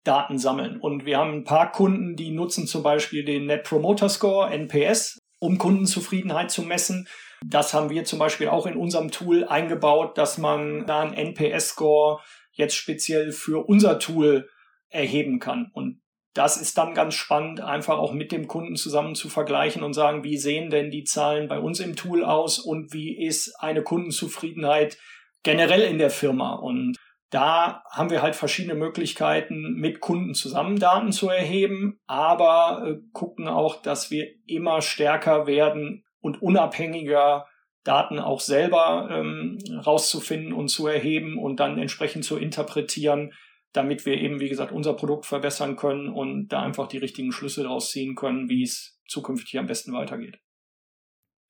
Daten 0.05 0.39
sammeln. 0.39 0.81
Und 0.81 1.07
wir 1.07 1.19
haben 1.19 1.33
ein 1.33 1.45
paar 1.45 1.73
Kunden, 1.73 2.17
die 2.17 2.31
nutzen 2.31 2.67
zum 2.67 2.83
Beispiel 2.83 3.25
den 3.25 3.47
Net 3.47 3.65
Promoter 3.65 4.09
Score, 4.09 4.51
NPS, 4.51 5.19
um 5.39 5.59
Kundenzufriedenheit 5.59 6.51
zu 6.51 6.63
messen. 6.63 7.09
Das 7.45 7.75
haben 7.75 7.91
wir 7.91 8.05
zum 8.05 8.19
Beispiel 8.19 8.49
auch 8.49 8.67
in 8.67 8.77
unserem 8.77 9.11
Tool 9.11 9.45
eingebaut, 9.45 10.19
dass 10.19 10.39
man 10.39 10.87
da 10.87 11.03
einen 11.03 11.15
NPS-Score 11.15 12.21
jetzt 12.53 12.75
speziell 12.77 13.33
für 13.33 13.67
unser 13.67 13.99
Tool 13.99 14.49
erheben 14.89 15.39
kann. 15.39 15.71
Und 15.73 16.02
das 16.35 16.57
ist 16.57 16.79
dann 16.79 16.95
ganz 16.95 17.15
spannend, 17.15 17.61
einfach 17.61 17.99
auch 17.99 18.13
mit 18.13 18.33
dem 18.33 18.49
Kunden 18.49 18.77
zusammen 18.77 19.15
zu 19.15 19.29
vergleichen 19.29 19.83
und 19.83 19.93
sagen, 19.93 20.25
wie 20.25 20.39
sehen 20.39 20.71
denn 20.71 20.91
die 20.91 21.05
Zahlen 21.05 21.49
bei 21.49 21.59
uns 21.59 21.79
im 21.81 21.95
Tool 21.95 22.25
aus 22.25 22.59
und 22.59 22.93
wie 22.93 23.23
ist 23.23 23.55
eine 23.61 23.83
Kundenzufriedenheit 23.83 24.97
generell 25.43 25.83
in 25.83 25.99
der 25.99 26.11
Firma. 26.11 26.55
Und 26.55 26.97
da 27.31 27.83
haben 27.91 28.11
wir 28.11 28.23
halt 28.23 28.37
verschiedene 28.37 28.75
Möglichkeiten, 28.75 29.75
mit 29.75 30.01
Kunden 30.01 30.35
zusammen 30.35 30.79
Daten 30.79 31.13
zu 31.13 31.29
erheben, 31.29 32.01
aber 32.07 32.85
äh, 32.87 32.97
gucken 33.13 33.49
auch, 33.49 33.83
dass 33.83 34.11
wir 34.11 34.27
immer 34.47 34.81
stärker 34.81 35.47
werden 35.47 36.05
und 36.21 36.41
unabhängiger 36.41 37.47
Daten 37.85 38.19
auch 38.19 38.41
selber 38.41 39.09
ähm, 39.11 39.59
rauszufinden 39.85 40.53
und 40.53 40.69
zu 40.69 40.87
erheben 40.87 41.39
und 41.39 41.59
dann 41.59 41.79
entsprechend 41.79 42.25
zu 42.25 42.39
interpretieren, 42.39 43.33
damit 43.73 44.05
wir 44.05 44.19
eben, 44.19 44.41
wie 44.41 44.49
gesagt, 44.49 44.73
unser 44.73 44.95
Produkt 44.95 45.27
verbessern 45.27 45.77
können 45.77 46.09
und 46.09 46.49
da 46.49 46.63
einfach 46.63 46.89
die 46.89 46.99
richtigen 46.99 47.33
Schlüsse 47.33 47.63
daraus 47.63 47.91
ziehen 47.91 48.15
können, 48.15 48.49
wie 48.49 48.63
es 48.63 49.01
zukünftig 49.09 49.59
am 49.59 49.67
besten 49.67 49.93
weitergeht. 49.93 50.39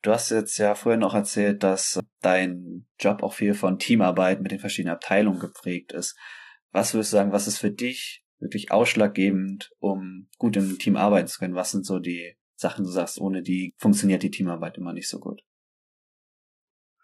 Du 0.03 0.11
hast 0.11 0.31
jetzt 0.31 0.59
ja 0.59 0.75
vorher 0.75 0.99
noch 0.99 1.15
erzählt, 1.15 1.63
dass 1.63 2.01
dein 2.21 2.87
Job 2.99 3.23
auch 3.23 3.35
viel 3.35 3.55
von 3.55 3.79
Teamarbeit 3.79 4.41
mit 4.41 4.51
den 4.51 4.59
verschiedenen 4.59 4.95
Abteilungen 4.95 5.39
geprägt 5.39 5.93
ist. 5.93 6.17
Was 6.73 6.93
würdest 6.93 7.13
du 7.13 7.17
sagen, 7.17 7.33
was 7.33 7.47
ist 7.47 7.59
für 7.59 7.71
dich 7.71 8.25
wirklich 8.41 8.73
ausschlaggebend, 8.73 9.71
um 9.79 10.29
gut 10.39 10.57
im 10.57 10.79
Team 10.79 10.97
arbeiten 10.97 11.29
zu 11.29 11.39
können? 11.39 11.55
Was 11.55 11.71
sind 11.71 11.87
so 11.87 12.01
die 12.01 12.37
Sachen, 12.57 12.85
du 12.85 12.91
sagst, 12.91 13.21
ohne 13.21 13.43
die 13.43 13.75
funktioniert 13.79 14.25
die 14.25 14.31
Teamarbeit 14.31 14.77
immer 14.77 14.93
nicht 14.93 15.09
so 15.09 15.21
gut? 15.21 15.41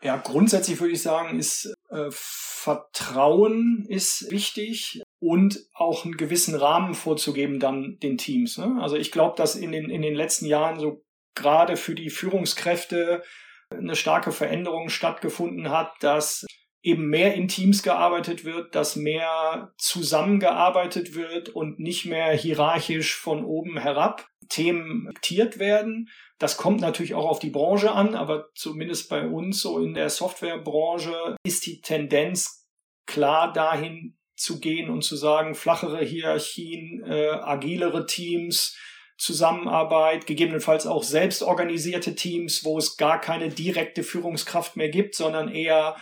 Ja, 0.00 0.16
grundsätzlich 0.16 0.80
würde 0.80 0.94
ich 0.94 1.02
sagen, 1.02 1.38
ist 1.38 1.72
äh, 1.90 2.08
Vertrauen 2.10 3.84
ist 3.88 4.30
wichtig 4.30 5.02
und 5.20 5.58
auch 5.74 6.04
einen 6.04 6.16
gewissen 6.16 6.54
Rahmen 6.54 6.94
vorzugeben 6.94 7.58
dann 7.58 7.98
den 7.98 8.18
Teams. 8.18 8.58
Ne? 8.58 8.78
Also 8.80 8.96
ich 8.96 9.10
glaube, 9.10 9.36
dass 9.36 9.56
in 9.56 9.72
den, 9.72 9.90
in 9.90 10.02
den 10.02 10.14
letzten 10.14 10.46
Jahren 10.46 10.78
so 10.78 11.04
gerade 11.34 11.76
für 11.76 11.94
die 11.94 12.10
Führungskräfte 12.10 13.22
eine 13.70 13.96
starke 13.96 14.32
Veränderung 14.32 14.88
stattgefunden 14.88 15.70
hat, 15.70 15.92
dass 16.00 16.46
eben 16.82 17.08
mehr 17.08 17.34
in 17.34 17.48
Teams 17.48 17.82
gearbeitet 17.82 18.44
wird, 18.44 18.74
dass 18.74 18.96
mehr 18.96 19.74
zusammengearbeitet 19.78 21.14
wird 21.14 21.48
und 21.48 21.80
nicht 21.80 22.06
mehr 22.06 22.32
hierarchisch 22.32 23.16
von 23.16 23.44
oben 23.44 23.78
herab 23.78 24.26
Themen 24.48 25.06
diktiert 25.08 25.58
werden. 25.58 26.08
Das 26.38 26.56
kommt 26.56 26.80
natürlich 26.80 27.14
auch 27.14 27.26
auf 27.26 27.40
die 27.40 27.50
Branche 27.50 27.92
an, 27.92 28.14
aber 28.14 28.46
zumindest 28.54 29.10
bei 29.10 29.26
uns 29.26 29.60
so 29.60 29.80
in 29.80 29.94
der 29.94 30.08
Softwarebranche 30.08 31.36
ist 31.44 31.66
die 31.66 31.80
Tendenz 31.80 32.66
klar 33.06 33.52
dahin 33.52 34.17
zu 34.38 34.60
gehen 34.60 34.90
und 34.90 35.02
zu 35.02 35.16
sagen, 35.16 35.54
flachere 35.54 36.04
Hierarchien, 36.04 37.04
äh, 37.04 37.28
agilere 37.28 38.06
Teams, 38.06 38.76
Zusammenarbeit, 39.16 40.26
gegebenenfalls 40.26 40.86
auch 40.86 41.02
selbstorganisierte 41.02 42.14
Teams, 42.14 42.64
wo 42.64 42.78
es 42.78 42.96
gar 42.96 43.20
keine 43.20 43.48
direkte 43.48 44.04
Führungskraft 44.04 44.76
mehr 44.76 44.90
gibt, 44.90 45.16
sondern 45.16 45.48
eher 45.48 45.96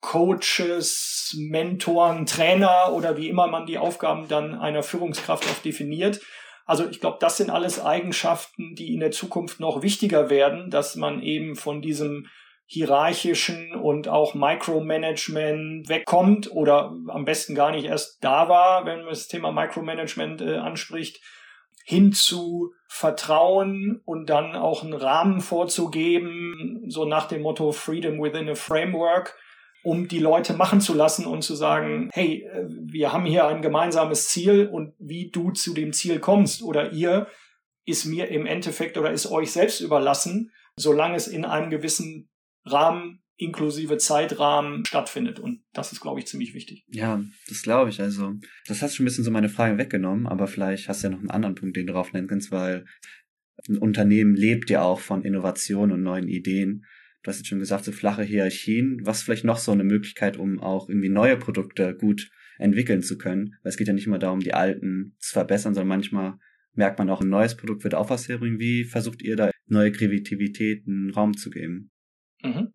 Coaches, 0.00 1.36
Mentoren, 1.38 2.26
Trainer 2.26 2.92
oder 2.92 3.16
wie 3.16 3.28
immer 3.28 3.48
man 3.48 3.66
die 3.66 3.78
Aufgaben 3.78 4.28
dann 4.28 4.54
einer 4.54 4.82
Führungskraft 4.82 5.44
auch 5.44 5.62
definiert. 5.62 6.20
Also 6.66 6.88
ich 6.88 7.00
glaube, 7.00 7.18
das 7.20 7.36
sind 7.36 7.50
alles 7.50 7.80
Eigenschaften, 7.80 8.74
die 8.74 8.94
in 8.94 9.00
der 9.00 9.10
Zukunft 9.10 9.58
noch 9.58 9.82
wichtiger 9.82 10.30
werden, 10.30 10.70
dass 10.70 10.96
man 10.96 11.22
eben 11.22 11.56
von 11.56 11.82
diesem 11.82 12.26
hierarchischen 12.72 13.74
und 13.74 14.08
auch 14.08 14.32
Micromanagement 14.32 15.90
wegkommt 15.90 16.50
oder 16.50 16.96
am 17.08 17.26
besten 17.26 17.54
gar 17.54 17.70
nicht 17.70 17.84
erst 17.84 18.24
da 18.24 18.48
war, 18.48 18.86
wenn 18.86 19.00
man 19.00 19.10
das 19.10 19.28
Thema 19.28 19.52
Micromanagement 19.52 20.40
äh, 20.40 20.56
anspricht, 20.56 21.20
hin 21.84 22.12
zu 22.12 22.72
Vertrauen 22.88 24.00
und 24.06 24.30
dann 24.30 24.56
auch 24.56 24.82
einen 24.82 24.94
Rahmen 24.94 25.42
vorzugeben, 25.42 26.84
so 26.88 27.04
nach 27.04 27.28
dem 27.28 27.42
Motto 27.42 27.72
Freedom 27.72 28.22
within 28.22 28.48
a 28.48 28.54
Framework, 28.54 29.36
um 29.84 30.08
die 30.08 30.20
Leute 30.20 30.54
machen 30.54 30.80
zu 30.80 30.94
lassen 30.94 31.26
und 31.26 31.42
zu 31.42 31.54
sagen, 31.54 32.08
hey, 32.14 32.48
äh, 32.50 32.64
wir 32.70 33.12
haben 33.12 33.26
hier 33.26 33.46
ein 33.48 33.60
gemeinsames 33.60 34.30
Ziel 34.30 34.66
und 34.72 34.94
wie 34.98 35.30
du 35.30 35.50
zu 35.50 35.74
dem 35.74 35.92
Ziel 35.92 36.20
kommst 36.20 36.62
oder 36.62 36.92
ihr 36.92 37.26
ist 37.84 38.06
mir 38.06 38.28
im 38.28 38.46
Endeffekt 38.46 38.96
oder 38.96 39.10
ist 39.10 39.30
euch 39.30 39.52
selbst 39.52 39.80
überlassen, 39.80 40.52
solange 40.74 41.16
es 41.16 41.28
in 41.28 41.44
einem 41.44 41.68
gewissen 41.68 42.30
Rahmen 42.64 43.22
inklusive 43.36 43.98
Zeitrahmen 43.98 44.84
stattfindet. 44.84 45.40
Und 45.40 45.62
das 45.72 45.92
ist, 45.92 46.00
glaube 46.00 46.20
ich, 46.20 46.26
ziemlich 46.26 46.54
wichtig. 46.54 46.84
Ja, 46.88 47.22
das 47.48 47.62
glaube 47.62 47.90
ich. 47.90 48.00
Also, 48.00 48.34
das 48.66 48.82
hast 48.82 48.94
schon 48.94 49.04
ein 49.04 49.06
bisschen 49.06 49.24
so 49.24 49.30
meine 49.30 49.48
Frage 49.48 49.78
weggenommen, 49.78 50.26
aber 50.26 50.46
vielleicht 50.46 50.88
hast 50.88 51.02
du 51.02 51.08
ja 51.08 51.12
noch 51.12 51.20
einen 51.20 51.30
anderen 51.30 51.54
Punkt, 51.54 51.76
den 51.76 51.86
du 51.86 51.92
drauf 51.92 52.12
nennen 52.12 52.28
kannst, 52.28 52.52
weil 52.52 52.84
ein 53.68 53.78
Unternehmen 53.78 54.34
lebt 54.34 54.70
ja 54.70 54.82
auch 54.82 55.00
von 55.00 55.24
Innovation 55.24 55.92
und 55.92 56.02
neuen 56.02 56.28
Ideen. 56.28 56.84
Du 57.22 57.28
hast 57.28 57.38
jetzt 57.38 57.48
schon 57.48 57.60
gesagt, 57.60 57.84
so 57.84 57.92
flache 57.92 58.22
Hierarchien. 58.22 59.00
Was 59.04 59.22
vielleicht 59.22 59.44
noch 59.44 59.58
so 59.58 59.72
eine 59.72 59.84
Möglichkeit, 59.84 60.36
um 60.36 60.60
auch 60.60 60.88
irgendwie 60.88 61.08
neue 61.08 61.36
Produkte 61.36 61.94
gut 61.96 62.30
entwickeln 62.58 63.02
zu 63.02 63.18
können? 63.18 63.54
Weil 63.62 63.70
es 63.70 63.76
geht 63.76 63.86
ja 63.86 63.92
nicht 63.92 64.06
immer 64.06 64.18
darum, 64.18 64.40
die 64.40 64.54
alten 64.54 65.14
zu 65.18 65.32
verbessern, 65.32 65.74
sondern 65.74 65.88
manchmal 65.88 66.38
merkt 66.74 66.98
man 66.98 67.10
auch, 67.10 67.20
ein 67.20 67.28
neues 67.28 67.56
Produkt 67.56 67.84
wird 67.84 67.94
auch 67.94 68.10
was 68.10 68.28
herbringen. 68.28 68.58
Wie 68.58 68.84
versucht 68.84 69.22
ihr 69.22 69.36
da 69.36 69.50
neue 69.66 69.92
Kreativität 69.92 70.84
einen 70.86 71.10
Raum 71.10 71.36
zu 71.36 71.50
geben? 71.50 71.91
Mhm. 72.42 72.72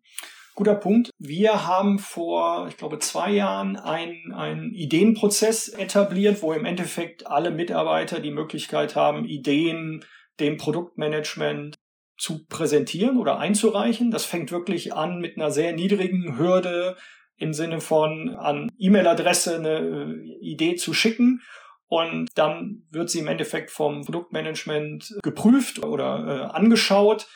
Guter 0.55 0.75
Punkt. 0.75 1.11
Wir 1.19 1.67
haben 1.67 1.99
vor, 1.99 2.67
ich 2.67 2.77
glaube, 2.77 2.97
zwei 2.97 3.31
Jahren 3.31 3.75
einen, 3.75 4.33
einen 4.33 4.73
Ideenprozess 4.73 5.69
etabliert, 5.69 6.41
wo 6.41 6.51
im 6.51 6.65
Endeffekt 6.65 7.27
alle 7.27 7.51
Mitarbeiter 7.51 8.19
die 8.19 8.31
Möglichkeit 8.31 8.95
haben, 8.95 9.25
Ideen 9.25 10.03
dem 10.39 10.57
Produktmanagement 10.57 11.75
zu 12.17 12.45
präsentieren 12.47 13.17
oder 13.17 13.37
einzureichen. 13.37 14.09
Das 14.09 14.25
fängt 14.25 14.51
wirklich 14.51 14.93
an 14.93 15.19
mit 15.19 15.37
einer 15.37 15.51
sehr 15.51 15.73
niedrigen 15.73 16.39
Hürde 16.39 16.97
im 17.37 17.53
Sinne 17.53 17.79
von 17.79 18.35
an 18.35 18.71
E-Mail-Adresse 18.79 19.57
eine 19.57 19.77
äh, 19.77 20.39
Idee 20.41 20.75
zu 20.75 20.93
schicken. 20.93 21.41
Und 21.87 22.29
dann 22.35 22.83
wird 22.89 23.09
sie 23.09 23.19
im 23.19 23.27
Endeffekt 23.27 23.71
vom 23.71 24.03
Produktmanagement 24.03 25.19
geprüft 25.21 25.83
oder 25.85 26.49
äh, 26.51 26.55
angeschaut. 26.55 27.27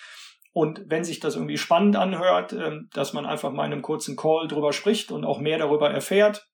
Und 0.53 0.83
wenn 0.87 1.03
sich 1.03 1.19
das 1.19 1.35
irgendwie 1.35 1.57
spannend 1.57 1.95
anhört, 1.95 2.53
äh, 2.53 2.79
dass 2.93 3.13
man 3.13 3.25
einfach 3.25 3.51
mal 3.51 3.65
in 3.65 3.73
einem 3.73 3.81
kurzen 3.81 4.15
Call 4.15 4.47
drüber 4.47 4.73
spricht 4.73 5.11
und 5.11 5.25
auch 5.25 5.39
mehr 5.39 5.57
darüber 5.57 5.89
erfährt, 5.89 6.47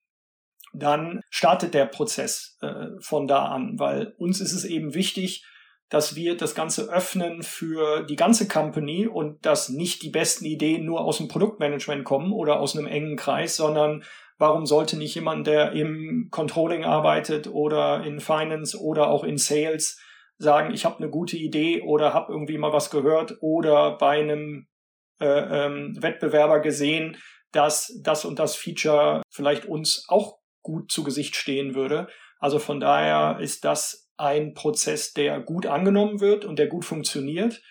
dann 0.74 1.22
startet 1.30 1.74
der 1.74 1.86
Prozess 1.86 2.58
äh, 2.62 2.88
von 3.00 3.27
da 3.27 3.46
an, 3.46 3.80
weil 3.80 4.13
uns 4.18 4.42
ist 4.42 4.54
es 4.54 4.66
eben 4.66 4.94
wichtig, 4.94 5.46
dass 5.89 6.16
wir 6.16 6.36
das 6.36 6.54
Ganze 6.54 6.89
öffnen 6.89 7.44
für 7.44 8.04
die 8.04 8.18
ganze 8.18 8.48
Company 8.48 9.08
und 9.08 9.46
dass 9.46 9.70
nicht 9.70 10.01
die 10.04 10.10
besten 10.10 10.46
Ideen 10.46 10.86
nur 10.86 11.01
aus 11.01 11.18
dem 11.18 11.30
Produktmanagement 11.30 12.04
kommen 12.04 12.34
oder 12.34 12.60
aus 12.60 12.77
einem 12.77 12.88
engen 12.88 13.16
Kreis, 13.16 13.56
sondern 13.56 14.04
warum 14.38 14.66
sollte 14.66 14.98
nicht 14.98 15.16
jemand, 15.16 15.48
der 15.48 15.72
im 15.72 16.27
Controlling 16.30 16.84
arbeitet 16.84 17.48
oder 17.48 18.04
in 18.04 18.20
Finance 18.20 18.77
oder 18.80 19.10
auch 19.10 19.24
in 19.24 19.38
Sales 19.38 19.98
sagen, 20.38 20.74
ich 20.74 20.86
habe 20.86 20.98
eine 20.98 21.10
gute 21.10 21.38
Idee 21.38 21.82
oder 21.82 22.13
habe 22.13 22.32
irgendwie 22.32 22.58
mal 22.58 22.74
was 22.74 22.89
gehört 22.89 23.38
oder 23.41 23.98
bei 23.98 24.20
einem 24.20 24.67
äh, 25.20 25.25
ähm, 25.65 25.98
Wettbewerber 26.00 26.60
gesehen, 26.60 27.17
dass 27.51 28.00
das 28.03 28.25
und 28.25 28.39
das 28.39 28.56
Feature 28.56 29.24
vielleicht 29.32 29.65
uns 29.65 30.06
auch 30.10 30.38
gut 30.62 30.91
zu 30.91 31.03
Gesicht 31.03 31.36
stehen 31.36 31.75
würde. 31.75 32.08
Also 32.39 32.60
von 32.60 32.79
daher 32.79 33.39
ist 33.39 33.65
das 33.65 34.12
ein 34.17 34.53
Prozess, 34.53 35.13
der 35.13 35.39
gut 35.39 35.65
angenommen 35.65 36.20
wird 36.20 36.46
und 36.46 36.60
der 36.60 36.67
gut 36.67 36.86
funktioniert. 36.86 37.62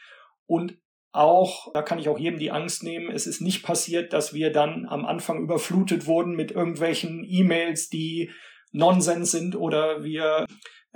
Und 0.47 0.79
auch, 1.13 1.73
da 1.73 1.83
kann 1.83 1.99
ich 1.99 2.09
auch 2.09 2.19
jedem 2.19 2.39
die 2.39 2.51
Angst 2.51 2.83
nehmen, 2.83 3.11
es 3.11 3.27
ist 3.27 3.41
nicht 3.41 3.63
passiert, 3.63 4.13
dass 4.13 4.35
wir 4.35 4.53
dann 4.53 4.87
am 4.87 5.07
Anfang 5.07 5.43
überflutet 5.43 6.07
wurden 6.07 6.35
mit 6.35 6.53
irgendwelchen 6.53 7.25
E-Mails, 7.27 7.89
die 7.89 8.31
Nonsens 8.73 9.31
sind 9.31 9.57
oder 9.57 10.05
wir 10.05 10.47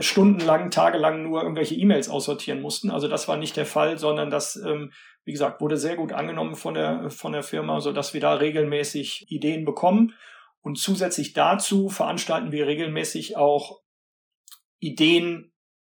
stundenlang, 0.01 0.71
tagelang 0.71 1.23
nur 1.23 1.43
irgendwelche 1.43 1.75
E-Mails 1.75 2.09
aussortieren 2.09 2.61
mussten. 2.61 2.91
Also 2.91 3.09
das 3.09 3.29
war 3.29 3.37
nicht 3.37 3.57
der 3.57 3.67
Fall, 3.67 3.99
sondern 3.99 4.31
das, 4.31 4.57
ähm, 4.57 4.93
wie 5.25 5.33
gesagt, 5.33 5.61
wurde 5.61 5.77
sehr 5.77 5.97
gut 5.97 6.13
angenommen 6.13 6.55
von 6.55 6.75
der, 6.75 7.11
von 7.11 7.33
der 7.33 7.43
Firma, 7.43 7.81
so 7.81 7.93
dass 7.93 8.15
wir 8.15 8.21
da 8.21 8.35
regelmäßig 8.35 9.27
Ideen 9.31 9.65
bekommen. 9.65 10.15
Und 10.61 10.79
zusätzlich 10.79 11.33
dazu 11.33 11.89
veranstalten 11.89 12.53
wir 12.53 12.67
regelmäßig 12.67 13.37
auch 13.37 13.81
Ideen, 14.79 15.53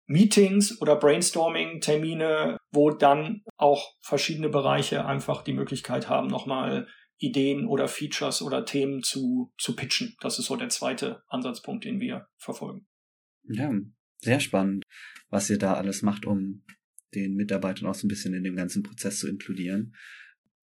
Meetings 0.08 0.80
oder 0.82 0.96
Brainstorming-Termine, 0.96 2.58
wo 2.72 2.92
dann 2.92 3.44
auch 3.58 3.94
verschiedene 4.02 4.50
Bereiche 4.50 5.06
einfach 5.06 5.44
die 5.44 5.54
Möglichkeit 5.54 6.10
haben, 6.10 6.28
nochmal 6.28 6.88
Ideen 7.18 7.66
oder 7.66 7.88
Features 7.88 8.42
oder 8.42 8.66
Themen 8.66 9.02
zu, 9.02 9.52
zu 9.58 9.76
pitchen. 9.76 10.16
Das 10.22 10.38
ist 10.38 10.46
so 10.46 10.56
der 10.56 10.70
zweite 10.70 11.24
Ansatzpunkt, 11.28 11.86
den 11.86 12.00
wir 12.00 12.28
verfolgen. 12.38 12.88
Ja, 13.44 13.72
sehr 14.22 14.40
spannend, 14.40 14.84
was 15.30 15.50
ihr 15.50 15.58
da 15.58 15.74
alles 15.74 16.02
macht, 16.02 16.26
um 16.26 16.64
den 17.14 17.36
Mitarbeitern 17.36 17.88
auch 17.88 17.96
so 17.96 18.06
ein 18.06 18.10
bisschen 18.10 18.34
in 18.34 18.44
dem 18.44 18.56
ganzen 18.56 18.84
Prozess 18.84 19.20
zu 19.20 19.28
inkludieren. 19.28 19.96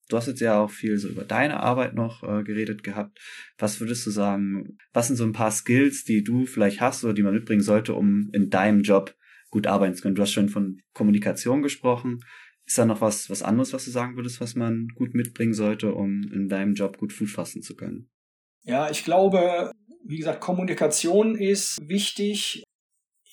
Du 0.08 0.16
hast 0.16 0.26
jetzt 0.26 0.40
ja 0.40 0.60
auch 0.60 0.70
viel 0.70 0.98
so 0.98 1.08
über 1.08 1.24
deine 1.24 1.60
Arbeit 1.60 1.94
noch 1.94 2.22
äh, 2.22 2.42
geredet 2.42 2.82
gehabt. 2.82 3.18
Was 3.56 3.80
würdest 3.80 4.04
du 4.06 4.10
sagen, 4.10 4.76
was 4.92 5.06
sind 5.06 5.16
so 5.16 5.24
ein 5.24 5.32
paar 5.32 5.50
Skills, 5.50 6.04
die 6.04 6.22
du 6.22 6.44
vielleicht 6.44 6.80
hast 6.80 7.04
oder 7.04 7.14
die 7.14 7.22
man 7.22 7.34
mitbringen 7.34 7.62
sollte, 7.62 7.94
um 7.94 8.28
in 8.32 8.50
deinem 8.50 8.82
Job 8.82 9.14
gut 9.50 9.66
arbeiten 9.66 9.94
zu 9.94 10.02
können? 10.02 10.14
Du 10.14 10.22
hast 10.22 10.32
schon 10.32 10.48
von 10.48 10.82
Kommunikation 10.92 11.62
gesprochen. 11.62 12.20
Ist 12.66 12.78
da 12.78 12.84
noch 12.84 13.00
was, 13.00 13.30
was 13.30 13.42
anderes, 13.42 13.72
was 13.72 13.84
du 13.84 13.90
sagen 13.90 14.16
würdest, 14.16 14.40
was 14.40 14.54
man 14.54 14.88
gut 14.94 15.14
mitbringen 15.14 15.54
sollte, 15.54 15.94
um 15.94 16.30
in 16.32 16.48
deinem 16.48 16.74
Job 16.74 16.98
gut 16.98 17.12
Fuß 17.12 17.32
fassen 17.32 17.62
zu 17.62 17.74
können? 17.74 18.10
Ja, 18.64 18.90
ich 18.90 19.04
glaube, 19.04 19.72
wie 20.04 20.18
gesagt, 20.18 20.40
Kommunikation 20.40 21.36
ist 21.36 21.78
wichtig. 21.82 22.62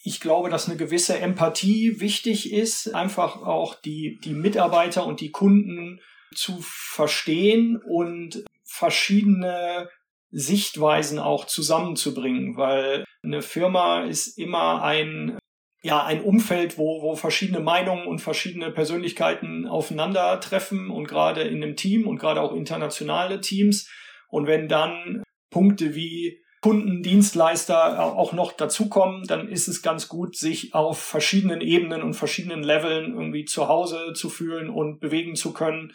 Ich 0.03 0.19
glaube, 0.19 0.49
dass 0.49 0.67
eine 0.67 0.77
gewisse 0.77 1.19
Empathie 1.19 1.99
wichtig 1.99 2.53
ist, 2.53 2.93
einfach 2.95 3.41
auch 3.41 3.75
die, 3.75 4.19
die 4.23 4.33
Mitarbeiter 4.33 5.05
und 5.05 5.19
die 5.19 5.31
Kunden 5.31 5.99
zu 6.33 6.59
verstehen 6.61 7.81
und 7.83 8.45
verschiedene 8.63 9.89
Sichtweisen 10.31 11.19
auch 11.19 11.45
zusammenzubringen, 11.45 12.55
weil 12.55 13.03
eine 13.23 13.41
Firma 13.41 14.03
ist 14.03 14.37
immer 14.37 14.83
ein 14.83 15.37
ja, 15.81 16.03
ein 16.03 16.21
Umfeld, 16.21 16.77
wo, 16.77 17.01
wo 17.01 17.15
verschiedene 17.15 17.61
Meinungen 17.61 18.05
und 18.05 18.19
verschiedene 18.19 18.69
Persönlichkeiten 18.71 19.65
aufeinandertreffen 19.65 20.89
und 20.89 21.07
gerade 21.07 21.43
in 21.43 21.63
einem 21.63 21.75
Team 21.75 22.05
und 22.05 22.19
gerade 22.19 22.41
auch 22.41 22.53
internationale 22.53 23.39
Teams. 23.39 23.89
Und 24.27 24.45
wenn 24.45 24.67
dann 24.67 25.23
Punkte 25.49 25.95
wie 25.95 26.41
Kunden, 26.61 27.03
Dienstleister 27.03 28.03
auch 28.03 28.33
noch 28.33 28.51
dazukommen, 28.51 29.25
dann 29.25 29.47
ist 29.47 29.67
es 29.67 29.81
ganz 29.81 30.07
gut, 30.07 30.35
sich 30.35 30.73
auf 30.73 30.99
verschiedenen 30.99 31.61
Ebenen 31.61 32.01
und 32.01 32.13
verschiedenen 32.13 32.63
Leveln 32.63 33.13
irgendwie 33.13 33.45
zu 33.45 33.67
Hause 33.67 34.13
zu 34.13 34.29
fühlen 34.29 34.69
und 34.69 34.99
bewegen 34.99 35.35
zu 35.35 35.53
können. 35.53 35.93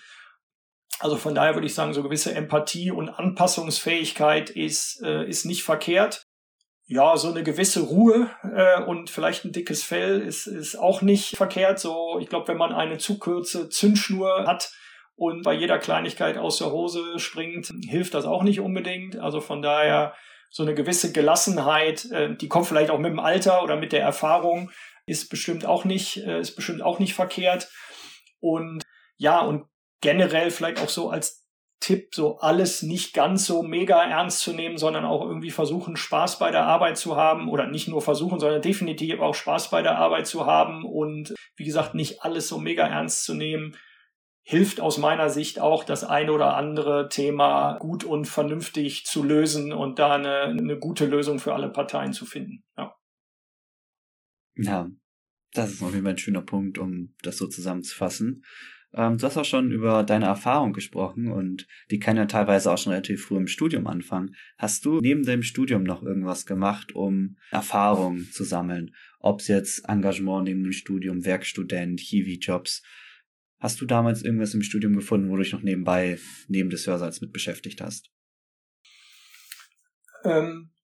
Also 1.01 1.17
von 1.17 1.35
daher 1.35 1.55
würde 1.55 1.67
ich 1.67 1.75
sagen, 1.75 1.93
so 1.93 2.03
gewisse 2.03 2.35
Empathie 2.35 2.91
und 2.91 3.11
Anpassungsfähigkeit 3.11 4.51
ist, 4.51 5.03
äh, 5.03 5.29
ist 5.29 5.45
nicht 5.45 5.65
verkehrt 5.65 6.27
ja, 6.87 7.17
so 7.17 7.31
eine 7.31 7.43
gewisse 7.43 7.81
Ruhe 7.81 8.31
äh, 8.43 8.83
und 8.83 9.09
vielleicht 9.09 9.45
ein 9.45 9.53
dickes 9.53 9.83
Fell 9.83 10.21
ist, 10.21 10.47
ist 10.47 10.77
auch 10.77 11.01
nicht 11.03 11.37
verkehrt. 11.37 11.79
So, 11.79 12.19
ich 12.21 12.29
glaube, 12.29 12.49
wenn 12.49 12.59
man 12.59 12.73
eine 12.73 12.99
zu 12.99 13.19
kurze 13.19 13.69
Zündschnur 13.69 14.47
hat 14.47 14.71
und 15.17 15.43
bei 15.43 15.55
jeder 15.55 15.79
Kleinigkeit 15.79 16.37
aus 16.37 16.59
der 16.59 16.73
Hose 16.73 17.19
springt, 17.19 17.73
hilft 17.89 18.15
das 18.15 18.27
auch 18.27 18.43
nicht 18.43 18.61
unbedingt. 18.61 19.19
Also 19.19 19.41
von 19.41 19.63
daher 19.63 20.15
so 20.51 20.63
eine 20.63 20.75
gewisse 20.75 21.13
Gelassenheit, 21.13 22.05
äh, 22.11 22.37
die 22.37 22.49
kommt 22.49 22.67
vielleicht 22.67 22.91
auch 22.91 22.99
mit 22.99 23.11
dem 23.11 23.21
Alter 23.21 23.63
oder 23.63 23.77
mit 23.77 23.93
der 23.93 24.03
Erfahrung, 24.03 24.71
ist 25.07 25.29
bestimmt 25.29 25.67
auch 25.67 25.85
nicht, 25.85 26.19
äh, 26.19 26.41
ist 26.41 26.57
bestimmt 26.57 26.83
auch 26.83 26.99
nicht 26.99 27.15
verkehrt. 27.15 27.71
Und 28.41 28.83
ja, 29.17 29.41
und 29.41 29.67
generell 30.01 30.51
vielleicht 30.51 30.81
auch 30.81 30.89
so 30.89 31.11
als 31.11 31.45
Tipp, 31.81 32.15
so 32.15 32.39
alles 32.39 32.83
nicht 32.83 33.13
ganz 33.13 33.45
so 33.45 33.63
mega 33.63 34.03
ernst 34.03 34.41
zu 34.41 34.55
nehmen, 34.55 34.79
sondern 34.79 35.05
auch 35.05 35.23
irgendwie 35.23 35.51
versuchen, 35.51 35.97
Spaß 35.97 36.39
bei 36.39 36.51
der 36.51 36.65
Arbeit 36.65 36.97
zu 36.97 37.17
haben 37.17 37.49
oder 37.49 37.67
nicht 37.67 37.89
nur 37.89 38.01
versuchen, 38.01 38.41
sondern 38.41 38.63
definitiv 38.63 39.21
auch 39.21 39.35
Spaß 39.35 39.69
bei 39.71 39.83
der 39.83 39.99
Arbeit 39.99 40.27
zu 40.27 40.47
haben 40.47 40.85
und 40.85 41.35
wie 41.57 41.65
gesagt, 41.65 41.95
nicht 41.95 42.23
alles 42.23 42.49
so 42.49 42.59
mega 42.59 42.87
ernst 42.87 43.25
zu 43.25 43.35
nehmen, 43.35 43.77
hilft 44.47 44.79
aus 44.81 44.99
meiner 44.99 45.31
Sicht 45.31 45.59
auch, 45.59 45.85
das 45.85 46.05
eine 46.05 46.31
oder 46.33 46.55
andere 46.57 47.09
Thema 47.09 47.79
gut 47.79 48.05
und 48.05 48.27
vernünftig 48.27 49.07
zu 49.07 49.25
lösen 49.25 49.73
und 49.73 49.99
da 49.99 50.15
eine, 50.15 50.43
eine 50.43 50.79
gute 50.79 51.07
Lösung 51.07 51.39
für 51.39 51.55
alle 51.55 51.71
Parteien 51.71 52.13
zu 52.13 52.27
finden. 52.27 52.63
Ja. 52.77 52.95
Ja, 54.57 54.91
das 55.53 55.73
ist 55.73 55.83
auf 55.83 55.93
jeden 55.93 56.05
Fall 56.05 56.13
ein 56.13 56.19
schöner 56.19 56.43
Punkt, 56.43 56.79
um 56.79 57.15
das 57.23 57.39
so 57.39 57.47
zusammenzufassen. 57.49 58.45
Ähm, 58.93 59.19
du 59.19 59.27
hast 59.27 59.37
auch 59.37 59.45
schon 59.45 59.73
über 59.73 60.05
deine 60.05 60.27
Erfahrung 60.27 60.73
gesprochen 60.73 61.33
und 61.33 61.67
die 61.91 61.99
kann 61.99 62.17
ja 62.17 62.27
teilweise 62.27 62.71
auch 62.71 62.79
schon 62.79 62.93
relativ 62.93 63.25
früh 63.25 63.37
im 63.37 63.49
Studium 63.49 63.87
anfangen. 63.87 64.37
Hast 64.59 64.85
du 64.85 65.01
neben 65.01 65.25
dem 65.25 65.43
Studium 65.43 65.83
noch 65.83 66.03
irgendwas 66.03 66.47
gemacht, 66.47 66.95
um 66.95 67.37
Erfahrung 67.51 68.31
zu 68.31 68.45
sammeln? 68.45 68.95
Ob 69.19 69.41
es 69.41 69.49
jetzt 69.49 69.89
Engagement 69.89 70.45
neben 70.45 70.63
dem 70.63 70.73
Studium, 70.73 71.25
Werkstudent, 71.25 71.99
Hiwi-Jobs. 72.01 72.83
Hast 73.65 73.81
du 73.81 73.87
damals 73.87 74.23
irgendwas 74.23 74.53
im 74.53 74.61
Studium 74.61 74.95
gefunden, 74.95 75.31
wo 75.31 75.37
du 75.37 75.43
dich 75.43 75.55
noch 75.55 75.63
nebenbei 75.63 76.19
neben 76.49 76.69
des 76.69 76.87
Hörsaals 76.87 77.23
mit 77.23 77.33
beschäftigt 77.33 77.81
hast? 77.81 78.11
Ähm, 80.23 80.75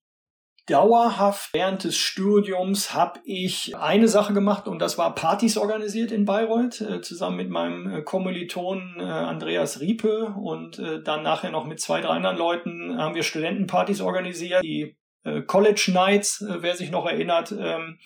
dauerhaft 0.65 1.53
während 1.53 1.83
des 1.83 1.95
Studiums 1.95 2.95
habe 2.95 3.19
ich 3.23 3.77
eine 3.77 4.07
Sache 4.07 4.33
gemacht 4.33 4.67
und 4.67 4.79
das 4.79 4.97
war 4.97 5.13
Partys 5.13 5.57
organisiert 5.57 6.11
in 6.11 6.25
Bayreuth, 6.25 6.81
äh, 6.81 7.01
zusammen 7.01 7.37
mit 7.37 7.51
meinem 7.51 7.87
äh, 7.87 8.01
Kommilitonen 8.01 8.99
äh, 8.99 9.03
Andreas 9.03 9.79
Riepe 9.79 10.33
und 10.41 10.79
äh, 10.79 11.03
dann 11.03 11.21
nachher 11.21 11.51
noch 11.51 11.67
mit 11.67 11.79
zwei, 11.79 12.01
drei 12.01 12.15
anderen 12.15 12.37
Leuten 12.37 12.97
haben 12.97 13.13
wir 13.13 13.21
Studentenpartys 13.21 14.01
organisiert. 14.01 14.63
Die 14.63 14.97
äh, 15.23 15.43
College 15.43 15.91
Nights, 15.93 16.41
äh, 16.41 16.63
wer 16.63 16.75
sich 16.75 16.89
noch 16.89 17.05
erinnert, 17.05 17.51
ähm, 17.51 17.99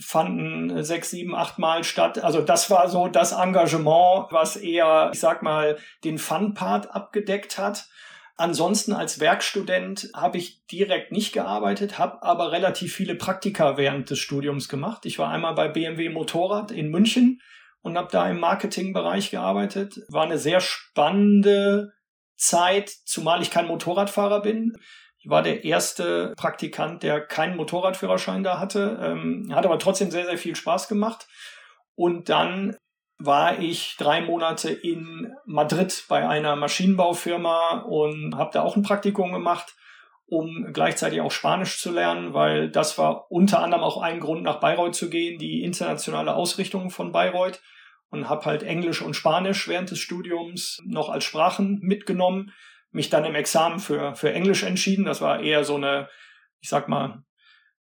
fanden 0.00 0.82
sechs, 0.82 1.10
sieben, 1.10 1.34
acht 1.34 1.58
Mal 1.58 1.84
statt. 1.84 2.22
Also 2.22 2.40
das 2.40 2.70
war 2.70 2.88
so 2.88 3.08
das 3.08 3.32
Engagement, 3.32 4.26
was 4.30 4.56
eher, 4.56 5.10
ich 5.12 5.20
sag 5.20 5.42
mal, 5.42 5.78
den 6.04 6.18
Fun-Part 6.18 6.94
abgedeckt 6.94 7.58
hat. 7.58 7.86
Ansonsten 8.38 8.92
als 8.92 9.18
Werkstudent 9.18 10.10
habe 10.14 10.36
ich 10.36 10.66
direkt 10.66 11.10
nicht 11.10 11.32
gearbeitet, 11.32 11.98
habe 11.98 12.22
aber 12.22 12.52
relativ 12.52 12.94
viele 12.94 13.14
Praktika 13.14 13.78
während 13.78 14.10
des 14.10 14.18
Studiums 14.18 14.68
gemacht. 14.68 15.06
Ich 15.06 15.18
war 15.18 15.30
einmal 15.30 15.54
bei 15.54 15.68
BMW 15.68 16.10
Motorrad 16.10 16.70
in 16.70 16.90
München 16.90 17.40
und 17.80 17.96
habe 17.96 18.08
da 18.12 18.28
im 18.28 18.38
Marketingbereich 18.38 19.30
gearbeitet. 19.30 20.00
War 20.08 20.24
eine 20.24 20.38
sehr 20.38 20.60
spannende 20.60 21.92
Zeit, 22.36 22.90
zumal 23.06 23.40
ich 23.40 23.50
kein 23.50 23.68
Motorradfahrer 23.68 24.42
bin. 24.42 24.76
Ich 25.26 25.30
war 25.30 25.42
der 25.42 25.64
erste 25.64 26.34
Praktikant, 26.36 27.02
der 27.02 27.20
keinen 27.20 27.56
Motorradführerschein 27.56 28.44
da 28.44 28.60
hatte, 28.60 28.96
ähm, 29.02 29.52
hat 29.52 29.66
aber 29.66 29.80
trotzdem 29.80 30.12
sehr, 30.12 30.24
sehr 30.24 30.38
viel 30.38 30.54
Spaß 30.54 30.86
gemacht. 30.86 31.26
Und 31.96 32.28
dann 32.28 32.76
war 33.18 33.58
ich 33.58 33.96
drei 33.98 34.20
Monate 34.20 34.70
in 34.70 35.34
Madrid 35.44 36.04
bei 36.08 36.28
einer 36.28 36.54
Maschinenbaufirma 36.54 37.80
und 37.88 38.36
habe 38.36 38.50
da 38.52 38.62
auch 38.62 38.76
ein 38.76 38.84
Praktikum 38.84 39.32
gemacht, 39.32 39.74
um 40.26 40.68
gleichzeitig 40.72 41.20
auch 41.20 41.32
Spanisch 41.32 41.80
zu 41.80 41.90
lernen, 41.90 42.32
weil 42.32 42.70
das 42.70 42.96
war 42.96 43.28
unter 43.28 43.64
anderem 43.64 43.82
auch 43.82 44.00
ein 44.00 44.20
Grund, 44.20 44.44
nach 44.44 44.60
Bayreuth 44.60 44.94
zu 44.94 45.10
gehen, 45.10 45.40
die 45.40 45.64
internationale 45.64 46.36
Ausrichtung 46.36 46.90
von 46.90 47.10
Bayreuth 47.10 47.60
und 48.10 48.28
habe 48.28 48.44
halt 48.44 48.62
Englisch 48.62 49.02
und 49.02 49.14
Spanisch 49.14 49.66
während 49.66 49.90
des 49.90 49.98
Studiums 49.98 50.80
noch 50.84 51.08
als 51.08 51.24
Sprachen 51.24 51.80
mitgenommen, 51.80 52.52
mich 52.96 53.10
dann 53.10 53.24
im 53.24 53.34
Examen 53.34 53.78
für, 53.78 54.14
für 54.14 54.32
Englisch 54.32 54.62
entschieden. 54.64 55.04
Das 55.04 55.20
war 55.20 55.40
eher 55.40 55.64
so 55.64 55.76
eine, 55.76 56.08
ich 56.60 56.70
sag 56.70 56.88
mal, 56.88 57.22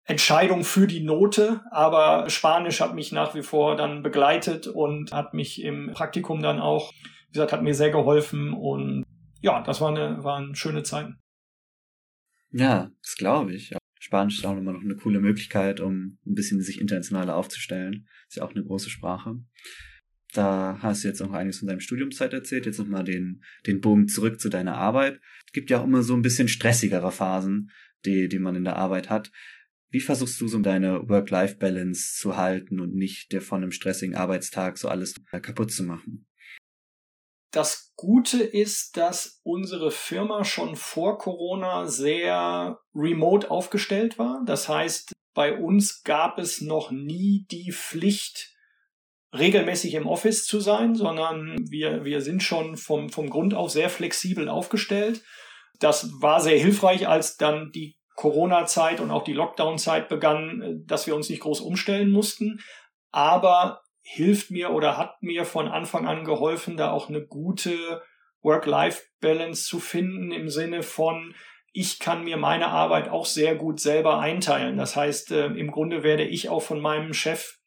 Entscheidung 0.03 0.63
für 0.63 0.85
die 0.85 1.03
Note, 1.03 1.61
aber 1.71 2.29
Spanisch 2.29 2.81
hat 2.81 2.93
mich 2.93 3.11
nach 3.11 3.33
wie 3.33 3.41
vor 3.41 3.75
dann 3.75 4.03
begleitet 4.03 4.67
und 4.67 5.11
hat 5.11 5.33
mich 5.33 5.63
im 5.63 5.91
Praktikum 5.93 6.43
dann 6.43 6.59
auch, 6.59 6.91
wie 7.27 7.33
gesagt, 7.33 7.53
hat 7.53 7.63
mir 7.63 7.73
sehr 7.73 7.89
geholfen 7.89 8.53
und 8.53 9.03
ja, 9.41 9.63
das 9.63 9.81
war 9.81 9.89
eine, 9.89 10.23
waren 10.23 10.53
schöne 10.53 10.83
Zeiten. 10.83 11.17
Ja, 12.51 12.91
das 13.01 13.15
glaube 13.15 13.53
ich. 13.55 13.73
Spanisch 13.99 14.37
ist 14.37 14.45
auch 14.45 14.57
immer 14.57 14.73
noch 14.73 14.81
eine 14.81 14.95
coole 14.95 15.19
Möglichkeit, 15.19 15.79
um 15.79 16.19
ein 16.25 16.35
bisschen 16.35 16.61
sich 16.61 16.79
internationaler 16.79 17.35
aufzustellen. 17.35 18.07
Ist 18.27 18.35
ja 18.35 18.43
auch 18.43 18.51
eine 18.51 18.63
große 18.63 18.89
Sprache. 18.89 19.37
Da 20.35 20.77
hast 20.81 21.03
du 21.03 21.07
jetzt 21.07 21.21
noch 21.21 21.31
einiges 21.31 21.59
von 21.59 21.69
deinem 21.69 21.79
Studiumszeit 21.79 22.33
erzählt. 22.33 22.65
Jetzt 22.65 22.79
nochmal 22.79 23.05
den, 23.05 23.41
den 23.65 23.79
Bogen 23.79 24.09
zurück 24.09 24.41
zu 24.41 24.49
deiner 24.49 24.75
Arbeit. 24.75 25.21
Es 25.45 25.53
gibt 25.53 25.69
ja 25.69 25.79
auch 25.79 25.85
immer 25.85 26.03
so 26.03 26.13
ein 26.13 26.21
bisschen 26.21 26.49
stressigere 26.49 27.11
Phasen, 27.11 27.71
die, 28.05 28.27
die 28.27 28.39
man 28.39 28.55
in 28.55 28.65
der 28.65 28.75
Arbeit 28.75 29.09
hat. 29.09 29.31
Wie 29.89 30.01
versuchst 30.01 30.41
du 30.41 30.49
so 30.49 30.59
deine 30.59 31.07
Work-Life-Balance 31.07 32.19
zu 32.19 32.35
halten 32.35 32.81
und 32.81 32.95
nicht 32.95 33.31
dir 33.31 33.41
von 33.41 33.63
einem 33.63 33.71
stressigen 33.71 34.15
Arbeitstag 34.15 34.77
so 34.77 34.89
alles 34.89 35.15
kaputt 35.41 35.71
zu 35.71 35.83
machen? 35.83 36.27
Das 37.51 37.93
Gute 37.95 38.43
ist, 38.43 38.97
dass 38.97 39.39
unsere 39.43 39.89
Firma 39.89 40.43
schon 40.43 40.75
vor 40.75 41.17
Corona 41.17 41.87
sehr 41.87 42.77
remote 42.93 43.49
aufgestellt 43.49 44.19
war. 44.19 44.43
Das 44.45 44.67
heißt, 44.67 45.13
bei 45.33 45.57
uns 45.57 46.03
gab 46.03 46.39
es 46.39 46.59
noch 46.59 46.91
nie 46.91 47.45
die 47.49 47.71
Pflicht, 47.71 48.54
regelmäßig 49.37 49.93
im 49.93 50.07
Office 50.07 50.45
zu 50.45 50.59
sein, 50.59 50.95
sondern 50.95 51.55
wir, 51.69 52.05
wir 52.05 52.21
sind 52.21 52.43
schon 52.43 52.77
vom, 52.77 53.09
vom 53.09 53.29
Grund 53.29 53.53
auf 53.53 53.71
sehr 53.71 53.89
flexibel 53.89 54.49
aufgestellt. 54.49 55.21
Das 55.79 56.09
war 56.21 56.39
sehr 56.39 56.57
hilfreich, 56.57 57.07
als 57.07 57.37
dann 57.37 57.71
die 57.71 57.97
Corona-Zeit 58.15 59.01
und 59.01 59.11
auch 59.11 59.23
die 59.23 59.33
Lockdown-Zeit 59.33 60.07
begann, 60.07 60.83
dass 60.85 61.05
wir 61.05 61.15
uns 61.15 61.29
nicht 61.29 61.41
groß 61.41 61.59
umstellen 61.61 62.09
mussten. 62.11 62.61
Aber 63.11 63.81
hilft 64.01 64.51
mir 64.51 64.71
oder 64.71 64.97
hat 64.97 65.21
mir 65.21 65.45
von 65.45 65.67
Anfang 65.67 66.07
an 66.07 66.23
geholfen, 66.23 66.77
da 66.77 66.91
auch 66.91 67.09
eine 67.09 67.25
gute 67.25 68.01
Work-Life-Balance 68.41 69.65
zu 69.65 69.79
finden 69.79 70.31
im 70.31 70.49
Sinne 70.49 70.83
von, 70.83 71.35
ich 71.73 71.99
kann 71.99 72.23
mir 72.23 72.37
meine 72.37 72.67
Arbeit 72.67 73.09
auch 73.09 73.25
sehr 73.25 73.55
gut 73.55 73.81
selber 73.81 74.19
einteilen. 74.19 74.77
Das 74.77 74.95
heißt, 74.95 75.31
äh, 75.31 75.47
im 75.47 75.71
Grunde 75.71 76.03
werde 76.03 76.23
ich 76.23 76.47
auch 76.47 76.61
von 76.61 76.79
meinem 76.79 77.13
Chef 77.13 77.57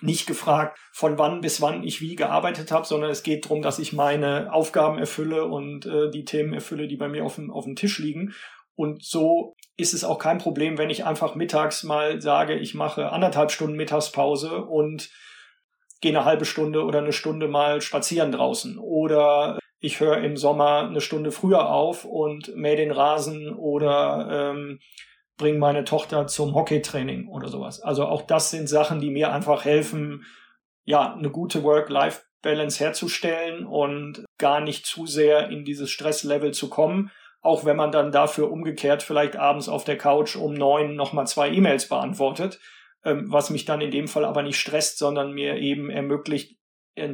nicht 0.00 0.26
gefragt, 0.26 0.78
von 0.92 1.18
wann 1.18 1.40
bis 1.40 1.60
wann 1.60 1.82
ich 1.82 2.00
wie 2.00 2.16
gearbeitet 2.16 2.72
habe, 2.72 2.86
sondern 2.86 3.10
es 3.10 3.22
geht 3.22 3.44
darum, 3.44 3.62
dass 3.62 3.78
ich 3.78 3.92
meine 3.92 4.52
Aufgaben 4.52 4.98
erfülle 4.98 5.46
und 5.46 5.86
äh, 5.86 6.10
die 6.10 6.24
Themen 6.24 6.52
erfülle, 6.52 6.88
die 6.88 6.96
bei 6.96 7.08
mir 7.08 7.24
auf 7.24 7.36
dem, 7.36 7.50
auf 7.50 7.64
dem 7.64 7.76
Tisch 7.76 7.98
liegen. 7.98 8.34
Und 8.76 9.04
so 9.04 9.54
ist 9.76 9.94
es 9.94 10.04
auch 10.04 10.18
kein 10.18 10.38
Problem, 10.38 10.78
wenn 10.78 10.90
ich 10.90 11.04
einfach 11.04 11.34
mittags 11.34 11.84
mal 11.84 12.20
sage, 12.20 12.58
ich 12.58 12.74
mache 12.74 13.10
anderthalb 13.10 13.50
Stunden 13.50 13.76
Mittagspause 13.76 14.64
und 14.64 15.10
gehe 16.00 16.12
eine 16.12 16.24
halbe 16.24 16.44
Stunde 16.44 16.84
oder 16.84 16.98
eine 16.98 17.12
Stunde 17.12 17.48
mal 17.48 17.80
spazieren 17.80 18.32
draußen. 18.32 18.78
Oder 18.78 19.58
ich 19.80 20.00
höre 20.00 20.18
im 20.18 20.36
Sommer 20.36 20.88
eine 20.88 21.00
Stunde 21.00 21.30
früher 21.30 21.70
auf 21.70 22.04
und 22.04 22.54
mähe 22.56 22.76
den 22.76 22.90
Rasen 22.90 23.54
oder 23.54 24.52
ähm, 24.52 24.80
bringe 25.36 25.58
meine 25.58 25.84
Tochter 25.84 26.26
zum 26.26 26.54
Hockeytraining 26.54 27.28
oder 27.28 27.48
sowas. 27.48 27.80
Also 27.80 28.06
auch 28.06 28.22
das 28.22 28.50
sind 28.50 28.68
Sachen, 28.68 29.00
die 29.00 29.10
mir 29.10 29.32
einfach 29.32 29.64
helfen, 29.64 30.24
ja, 30.84 31.14
eine 31.14 31.30
gute 31.30 31.62
Work-Life-Balance 31.62 32.78
herzustellen 32.78 33.66
und 33.66 34.24
gar 34.38 34.60
nicht 34.60 34.86
zu 34.86 35.06
sehr 35.06 35.48
in 35.48 35.64
dieses 35.64 35.90
Stresslevel 35.90 36.52
zu 36.52 36.68
kommen. 36.68 37.10
Auch 37.40 37.64
wenn 37.64 37.76
man 37.76 37.92
dann 37.92 38.12
dafür 38.12 38.50
umgekehrt 38.50 39.02
vielleicht 39.02 39.36
abends 39.36 39.68
auf 39.68 39.84
der 39.84 39.98
Couch 39.98 40.36
um 40.36 40.54
neun 40.54 40.94
nochmal 40.94 41.26
zwei 41.26 41.50
E-Mails 41.50 41.88
beantwortet 41.88 42.58
ähm, 43.04 43.30
was 43.30 43.50
mich 43.50 43.64
dann 43.64 43.80
in 43.80 43.90
dem 43.90 44.08
Fall 44.08 44.24
aber 44.24 44.42
nicht 44.42 44.58
stresst, 44.58 44.98
sondern 44.98 45.32
mir 45.32 45.56
eben 45.56 45.90
ermöglicht, 45.90 46.58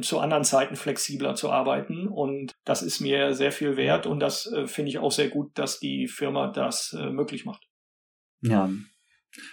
zu 0.01 0.19
anderen 0.19 0.43
Zeiten 0.43 0.75
flexibler 0.75 1.33
zu 1.33 1.49
arbeiten. 1.49 2.07
Und 2.07 2.51
das 2.65 2.83
ist 2.83 2.99
mir 2.99 3.33
sehr 3.33 3.51
viel 3.51 3.77
wert 3.77 4.05
und 4.05 4.19
das 4.19 4.45
äh, 4.45 4.67
finde 4.67 4.89
ich 4.89 4.99
auch 4.99 5.11
sehr 5.11 5.29
gut, 5.29 5.57
dass 5.57 5.79
die 5.79 6.07
Firma 6.07 6.51
das 6.51 6.93
äh, 6.93 7.09
möglich 7.09 7.45
macht. 7.45 7.63
Ja, 8.41 8.71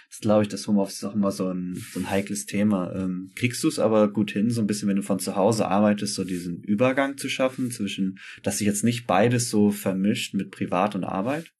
das 0.09 0.19
glaube 0.19 0.43
ich, 0.43 0.49
das 0.49 0.67
Homeoffice 0.67 0.97
ist 0.97 1.03
auch 1.05 1.15
immer 1.15 1.31
so 1.31 1.47
ein, 1.49 1.81
so 1.93 1.99
ein 1.99 2.09
heikles 2.09 2.45
Thema. 2.45 2.93
Ähm, 2.93 3.31
kriegst 3.35 3.63
du 3.63 3.67
es 3.67 3.79
aber 3.79 4.11
gut 4.11 4.31
hin, 4.31 4.51
so 4.51 4.61
ein 4.61 4.67
bisschen, 4.67 4.89
wenn 4.89 4.97
du 4.97 5.03
von 5.03 5.19
zu 5.19 5.35
Hause 5.35 5.67
arbeitest, 5.67 6.15
so 6.15 6.23
diesen 6.23 6.61
Übergang 6.63 7.17
zu 7.17 7.29
schaffen 7.29 7.71
zwischen, 7.71 8.19
dass 8.43 8.57
sich 8.57 8.67
jetzt 8.67 8.83
nicht 8.83 9.07
beides 9.07 9.49
so 9.49 9.71
vermischt 9.71 10.33
mit 10.33 10.51
Privat 10.51 10.95
und 10.95 11.05
Arbeit? 11.05 11.53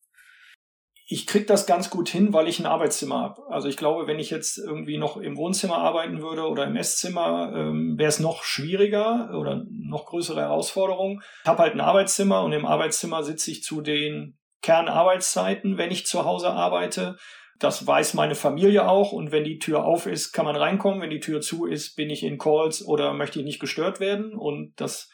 ich 1.11 1.25
krieg 1.25 1.47
das 1.47 1.65
ganz 1.65 1.89
gut 1.89 2.07
hin, 2.07 2.33
weil 2.33 2.47
ich 2.47 2.59
ein 2.59 2.67
Arbeitszimmer 2.67 3.19
habe. 3.19 3.41
Also 3.49 3.67
ich 3.67 3.77
glaube, 3.77 4.05
wenn 4.05 4.19
ich 4.19 4.29
jetzt 4.29 4.59
irgendwie 4.59 4.99
noch 4.99 5.17
im 5.17 5.37
Wohnzimmer 5.37 5.79
arbeiten 5.79 6.21
würde 6.21 6.47
oder 6.47 6.65
im 6.65 6.75
Esszimmer, 6.75 7.51
ähm, 7.55 7.97
wäre 7.97 8.09
es 8.09 8.19
noch 8.19 8.43
schwieriger 8.43 9.31
oder 9.33 9.65
noch 9.71 10.05
größere 10.05 10.41
Herausforderung. 10.41 11.23
Ich 11.41 11.49
habe 11.49 11.63
halt 11.63 11.73
ein 11.73 11.81
Arbeitszimmer 11.81 12.43
und 12.43 12.53
im 12.53 12.63
Arbeitszimmer 12.63 13.23
sitze 13.23 13.49
ich 13.49 13.63
zu 13.63 13.81
den 13.81 14.38
Kernarbeitszeiten, 14.61 15.77
wenn 15.77 15.91
ich 15.91 16.05
zu 16.05 16.25
Hause 16.25 16.49
arbeite. 16.49 17.17
Das 17.59 17.85
weiß 17.85 18.13
meine 18.13 18.35
Familie 18.35 18.87
auch 18.87 19.11
und 19.11 19.31
wenn 19.31 19.43
die 19.43 19.59
Tür 19.59 19.83
auf 19.83 20.05
ist, 20.05 20.31
kann 20.31 20.45
man 20.45 20.55
reinkommen. 20.55 21.01
Wenn 21.01 21.09
die 21.09 21.19
Tür 21.19 21.41
zu 21.41 21.65
ist, 21.65 21.95
bin 21.95 22.09
ich 22.09 22.23
in 22.23 22.37
Calls 22.37 22.85
oder 22.85 23.13
möchte 23.13 23.39
ich 23.39 23.45
nicht 23.45 23.59
gestört 23.59 23.99
werden. 23.99 24.33
Und 24.33 24.73
das 24.77 25.09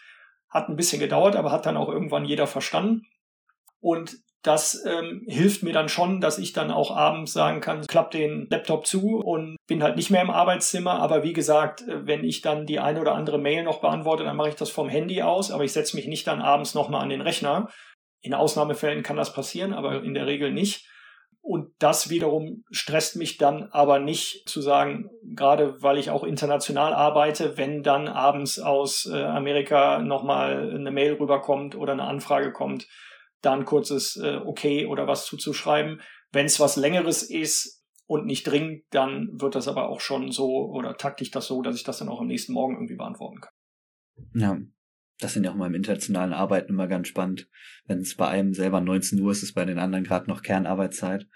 hat 0.50 0.70
ein 0.70 0.76
bisschen 0.76 1.00
gedauert, 1.00 1.36
aber 1.36 1.52
hat 1.52 1.66
dann 1.66 1.78
auch 1.78 1.90
irgendwann 1.90 2.26
jeder 2.26 2.46
verstanden. 2.48 3.02
Und 3.80 4.16
das 4.46 4.84
ähm, 4.86 5.24
hilft 5.28 5.64
mir 5.64 5.74
dann 5.74 5.90
schon, 5.90 6.22
dass 6.22 6.38
ich 6.38 6.54
dann 6.54 6.70
auch 6.70 6.96
abends 6.96 7.34
sagen 7.34 7.62
kann, 7.62 7.86
klapp 7.88 8.12
den 8.12 8.48
Laptop 8.50 8.86
zu 8.86 9.18
und 9.18 9.58
bin 9.68 9.82
halt 9.82 9.96
nicht 9.96 10.12
mehr 10.12 10.22
im 10.22 10.30
Arbeitszimmer. 10.30 11.00
Aber 11.00 11.24
wie 11.24 11.34
gesagt, 11.34 11.82
äh, 11.82 12.06
wenn 12.06 12.24
ich 12.24 12.42
dann 12.42 12.68
die 12.68 12.80
eine 12.80 13.02
oder 13.02 13.16
andere 13.16 13.40
Mail 13.40 13.64
noch 13.64 13.82
beantworte, 13.82 14.24
dann 14.24 14.36
mache 14.36 14.50
ich 14.50 14.56
das 14.56 14.70
vom 14.70 14.88
Handy 14.88 15.24
aus, 15.24 15.50
aber 15.50 15.64
ich 15.64 15.74
setze 15.74 15.96
mich 15.96 16.06
nicht 16.06 16.28
dann 16.28 16.42
abends 16.42 16.76
nochmal 16.76 17.02
an 17.02 17.10
den 17.10 17.22
Rechner. 17.22 17.70
In 18.26 18.34
Ausnahmefällen 18.34 19.04
kann 19.04 19.18
das 19.18 19.34
passieren, 19.34 19.72
aber 19.72 20.02
in 20.02 20.16
der 20.16 20.26
Regel 20.26 20.52
nicht. 20.52 20.90
Und 21.42 21.76
das 21.78 22.10
wiederum 22.10 22.64
stresst 22.72 23.18
mich 23.18 23.38
dann 23.38 23.70
aber 23.70 24.00
nicht 24.00 24.50
zu 24.50 24.62
sagen, 24.62 25.12
gerade 25.36 25.80
weil 25.84 26.00
ich 26.00 26.10
auch 26.10 26.24
international 26.24 26.92
arbeite, 26.96 27.56
wenn 27.56 27.84
dann 27.84 28.08
abends 28.08 28.58
aus 28.58 29.06
äh, 29.06 29.22
Amerika 29.22 30.00
nochmal 30.00 30.72
eine 30.74 30.90
Mail 30.90 31.14
rüberkommt 31.14 31.76
oder 31.76 31.94
eine 31.94 32.06
Anfrage 32.06 32.52
kommt, 32.52 32.88
da 33.42 33.54
ein 33.54 33.66
kurzes 33.66 34.18
äh, 34.18 34.38
Okay 34.44 34.88
oder 34.88 35.06
was 35.06 35.28
zuzuschreiben. 35.28 36.02
Wenn 36.32 36.48
es 36.48 36.60
was 36.60 36.78
Längeres 36.78 37.22
ist 37.22 37.86
und 38.08 38.26
nicht 38.26 38.48
dringend, 38.48 38.86
dann 38.90 39.30
wird 39.40 39.54
das 39.54 39.68
aber 39.68 39.88
auch 39.88 40.00
schon 40.00 40.32
so 40.32 40.66
oder 40.72 40.98
takte 40.98 41.24
ich 41.24 41.30
das 41.30 41.46
so, 41.46 41.62
dass 41.62 41.76
ich 41.76 41.84
das 41.84 42.00
dann 42.00 42.10
auch 42.10 42.22
am 42.22 42.28
nächsten 42.28 42.54
Morgen 42.54 42.74
irgendwie 42.74 42.96
beantworten 42.96 43.42
kann. 43.42 43.54
Ja, 44.34 44.58
das 45.20 45.34
sind 45.34 45.44
ja 45.44 45.52
auch 45.52 45.56
mal 45.56 45.68
im 45.68 45.76
internationalen 45.76 46.34
Arbeiten 46.34 46.74
immer 46.74 46.88
ganz 46.88 47.08
spannend. 47.08 47.50
Wenn 47.86 48.00
es 48.00 48.16
bei 48.16 48.28
einem 48.28 48.54
selber 48.54 48.82
19 48.82 49.20
Uhr 49.20 49.32
ist, 49.32 49.44
ist 49.44 49.54
bei 49.54 49.66
den 49.66 49.80
anderen 49.80 50.04
gerade 50.04 50.30
noch 50.30 50.42
Kernarbeitszeit. 50.42 51.28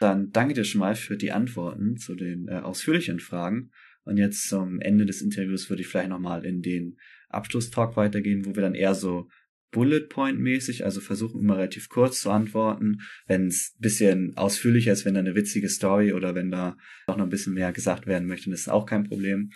Dann 0.00 0.30
danke 0.30 0.54
dir 0.54 0.64
schon 0.64 0.80
mal 0.80 0.96
für 0.96 1.16
die 1.16 1.30
Antworten 1.30 1.96
zu 1.96 2.14
den 2.14 2.48
äh, 2.48 2.56
ausführlichen 2.56 3.20
Fragen. 3.20 3.70
Und 4.04 4.16
jetzt 4.16 4.48
zum 4.48 4.80
Ende 4.80 5.06
des 5.06 5.22
Interviews 5.22 5.70
würde 5.70 5.82
ich 5.82 5.88
vielleicht 5.88 6.08
nochmal 6.08 6.44
in 6.44 6.60
den 6.60 6.98
Abschlusstalk 7.28 7.96
weitergehen, 7.96 8.44
wo 8.44 8.56
wir 8.56 8.62
dann 8.62 8.74
eher 8.74 8.96
so 8.96 9.28
Bullet 9.70 10.08
Point 10.08 10.38
mäßig, 10.38 10.84
also 10.84 11.00
versuchen 11.00 11.40
immer 11.40 11.56
relativ 11.56 11.88
kurz 11.88 12.20
zu 12.20 12.30
antworten. 12.30 13.00
Wenn 13.26 13.46
es 13.46 13.74
bisschen 13.78 14.36
ausführlicher 14.36 14.92
ist, 14.92 15.04
wenn 15.04 15.14
da 15.14 15.20
eine 15.20 15.34
witzige 15.34 15.68
Story 15.68 16.12
oder 16.12 16.34
wenn 16.34 16.50
da 16.50 16.76
auch 17.06 17.16
noch 17.16 17.24
ein 17.24 17.30
bisschen 17.30 17.54
mehr 17.54 17.72
gesagt 17.72 18.06
werden 18.06 18.26
möchte, 18.26 18.46
dann 18.46 18.54
ist 18.54 18.68
auch 18.68 18.86
kein 18.86 19.04
Problem. 19.04 19.50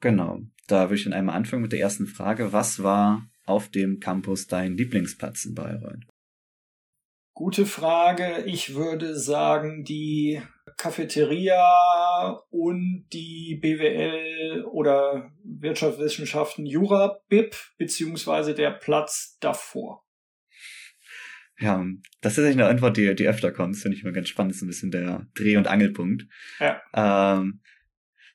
Genau. 0.00 0.42
Da 0.66 0.84
würde 0.84 0.94
ich 0.94 1.04
dann 1.04 1.12
einmal 1.12 1.36
anfangen 1.36 1.62
mit 1.62 1.72
der 1.72 1.80
ersten 1.80 2.06
Frage. 2.06 2.52
Was 2.52 2.82
war 2.82 3.28
auf 3.44 3.68
dem 3.68 4.00
Campus 4.00 4.46
dein 4.46 4.76
Lieblingsplatz 4.76 5.44
in 5.44 5.54
Bayreuth? 5.54 6.06
Gute 7.34 7.66
Frage. 7.66 8.44
Ich 8.46 8.74
würde 8.74 9.18
sagen, 9.18 9.84
die 9.84 10.40
Cafeteria 10.76 12.40
und 12.50 13.06
die 13.12 13.58
BWL 13.60 14.64
oder 14.70 15.30
Wirtschaftswissenschaften 15.42 16.64
Jura 16.64 17.18
BIP 17.28 17.56
beziehungsweise 17.76 18.54
der 18.54 18.70
Platz 18.70 19.36
davor. 19.40 20.04
Ja, 21.58 21.84
das 22.20 22.38
ist 22.38 22.44
eine 22.44 22.66
Antwort, 22.66 22.96
die, 22.96 23.14
die 23.14 23.28
öfter 23.28 23.52
kommt. 23.52 23.74
Das 23.74 23.82
finde 23.82 23.96
ich 23.96 24.04
immer 24.04 24.12
ganz 24.12 24.28
spannend. 24.28 24.52
Das 24.52 24.56
ist 24.56 24.62
ein 24.62 24.68
bisschen 24.68 24.90
der 24.90 25.26
Dreh- 25.34 25.56
und 25.56 25.68
Angelpunkt. 25.68 26.24
Ja. 26.58 26.80
Ähm, 26.92 27.62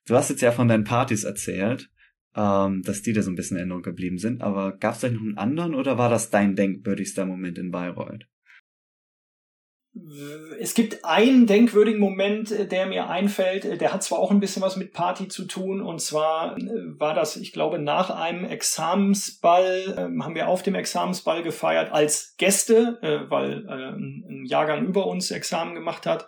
du 0.05 0.15
hast 0.15 0.29
jetzt 0.29 0.41
ja 0.41 0.51
von 0.51 0.67
deinen 0.67 0.83
Partys 0.85 1.23
erzählt, 1.23 1.89
ähm, 2.39 2.81
dass 2.83 3.01
die 3.01 3.11
da 3.11 3.21
so 3.21 3.31
ein 3.31 3.35
bisschen 3.35 3.57
in 3.57 3.61
Erinnerung 3.61 3.83
geblieben 3.83 4.17
sind. 4.17 4.41
Aber 4.41 4.77
gab 4.77 4.95
es 4.95 5.01
da 5.01 5.09
noch 5.09 5.19
einen 5.19 5.37
anderen 5.37 5.75
oder 5.75 5.97
war 5.97 6.09
das 6.09 6.29
dein 6.29 6.55
denkwürdigster 6.55 7.25
Moment 7.25 7.57
in 7.57 7.71
Bayreuth? 7.71 8.25
es 10.59 10.73
gibt 10.73 11.03
einen 11.03 11.47
denkwürdigen 11.47 11.99
Moment, 11.99 12.51
äh, 12.51 12.67
der 12.67 12.85
mir 12.85 13.09
einfällt. 13.09 13.65
Äh, 13.65 13.77
der 13.77 13.93
hat 13.93 14.03
zwar 14.03 14.19
auch 14.19 14.31
ein 14.31 14.39
bisschen 14.39 14.61
was 14.61 14.75
mit 14.75 14.93
Party 14.93 15.27
zu 15.27 15.45
tun. 15.45 15.81
Und 15.81 15.99
zwar 15.99 16.57
äh, 16.57 16.63
war 16.99 17.13
das, 17.13 17.37
ich 17.37 17.51
glaube, 17.51 17.79
nach 17.79 18.09
einem 18.09 18.45
Examensball, 18.45 19.95
ähm, 19.97 20.23
haben 20.23 20.35
wir 20.35 20.47
auf 20.47 20.63
dem 20.63 20.75
Examensball 20.75 21.43
gefeiert 21.43 21.91
als 21.91 22.35
Gäste, 22.37 22.97
weil 23.29 23.67
ein 23.67 24.45
Jahrgang 24.45 24.85
über 24.85 25.07
uns 25.07 25.31
Examen 25.31 25.75
gemacht 25.75 26.05
hat 26.05 26.27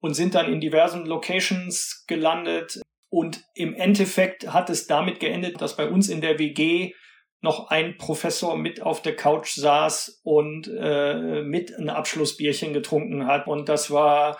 und 0.00 0.14
sind 0.14 0.34
dann 0.34 0.52
in 0.52 0.60
diversen 0.60 1.06
Locations 1.06 2.04
gelandet. 2.06 2.81
Und 3.12 3.44
im 3.54 3.74
Endeffekt 3.74 4.54
hat 4.54 4.70
es 4.70 4.86
damit 4.86 5.20
geendet, 5.20 5.60
dass 5.60 5.76
bei 5.76 5.86
uns 5.86 6.08
in 6.08 6.22
der 6.22 6.38
WG 6.38 6.94
noch 7.42 7.68
ein 7.68 7.98
Professor 7.98 8.56
mit 8.56 8.80
auf 8.80 9.02
der 9.02 9.14
Couch 9.14 9.50
saß 9.50 10.22
und 10.24 10.66
äh, 10.74 11.42
mit 11.42 11.78
ein 11.78 11.90
Abschlussbierchen 11.90 12.72
getrunken 12.72 13.26
hat. 13.26 13.48
Und 13.48 13.68
das 13.68 13.90
war 13.90 14.38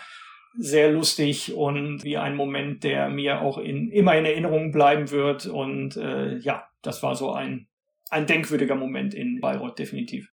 sehr 0.56 0.90
lustig 0.90 1.52
und 1.52 2.02
wie 2.02 2.16
ein 2.16 2.34
Moment, 2.34 2.82
der 2.82 3.10
mir 3.10 3.42
auch 3.42 3.58
in, 3.58 3.90
immer 3.90 4.16
in 4.16 4.24
Erinnerung 4.24 4.72
bleiben 4.72 5.10
wird. 5.10 5.44
Und 5.44 5.98
äh, 5.98 6.38
ja, 6.38 6.66
das 6.80 7.02
war 7.02 7.14
so 7.14 7.30
ein, 7.30 7.68
ein 8.08 8.26
denkwürdiger 8.26 8.74
Moment 8.74 9.12
in 9.12 9.40
Bayreuth, 9.40 9.78
definitiv. 9.78 10.32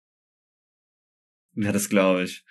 Ja, 1.55 1.73
das 1.73 1.89
glaube 1.89 2.25
ich. 2.25 2.45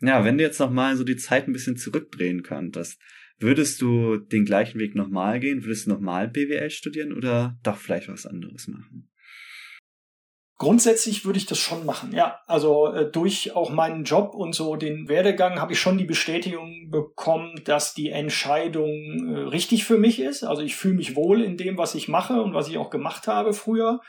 Ja, 0.00 0.24
wenn 0.24 0.38
du 0.38 0.44
jetzt 0.44 0.60
nochmal 0.60 0.94
so 0.94 1.02
die 1.02 1.16
Zeit 1.16 1.48
ein 1.48 1.52
bisschen 1.52 1.76
zurückdrehen 1.76 2.44
könntest, 2.44 3.02
würdest 3.38 3.80
du 3.80 4.16
den 4.16 4.44
gleichen 4.44 4.78
Weg 4.78 4.94
nochmal 4.94 5.40
gehen? 5.40 5.64
Würdest 5.64 5.86
du 5.86 5.90
nochmal 5.90 6.28
BWL 6.28 6.70
studieren 6.70 7.12
oder 7.12 7.58
doch 7.62 7.76
vielleicht 7.76 8.08
was 8.08 8.26
anderes 8.26 8.68
machen? 8.68 9.08
Grundsätzlich 10.60 11.24
würde 11.24 11.38
ich 11.38 11.46
das 11.46 11.58
schon 11.58 11.86
machen, 11.86 12.12
ja. 12.12 12.40
Also 12.48 12.92
äh, 12.92 13.08
durch 13.08 13.54
auch 13.54 13.70
meinen 13.70 14.02
Job 14.02 14.34
und 14.34 14.56
so 14.56 14.74
den 14.74 15.08
Werdegang 15.08 15.60
habe 15.60 15.72
ich 15.72 15.78
schon 15.78 15.98
die 15.98 16.04
Bestätigung 16.04 16.90
bekommen, 16.90 17.60
dass 17.64 17.94
die 17.94 18.10
Entscheidung 18.10 18.90
äh, 19.32 19.38
richtig 19.38 19.84
für 19.84 19.98
mich 19.98 20.18
ist. 20.18 20.42
Also 20.42 20.62
ich 20.62 20.74
fühle 20.74 20.94
mich 20.94 21.14
wohl 21.14 21.42
in 21.42 21.56
dem, 21.56 21.78
was 21.78 21.94
ich 21.94 22.08
mache 22.08 22.42
und 22.42 22.54
was 22.54 22.68
ich 22.68 22.76
auch 22.76 22.90
gemacht 22.90 23.28
habe 23.28 23.52
früher. 23.52 24.00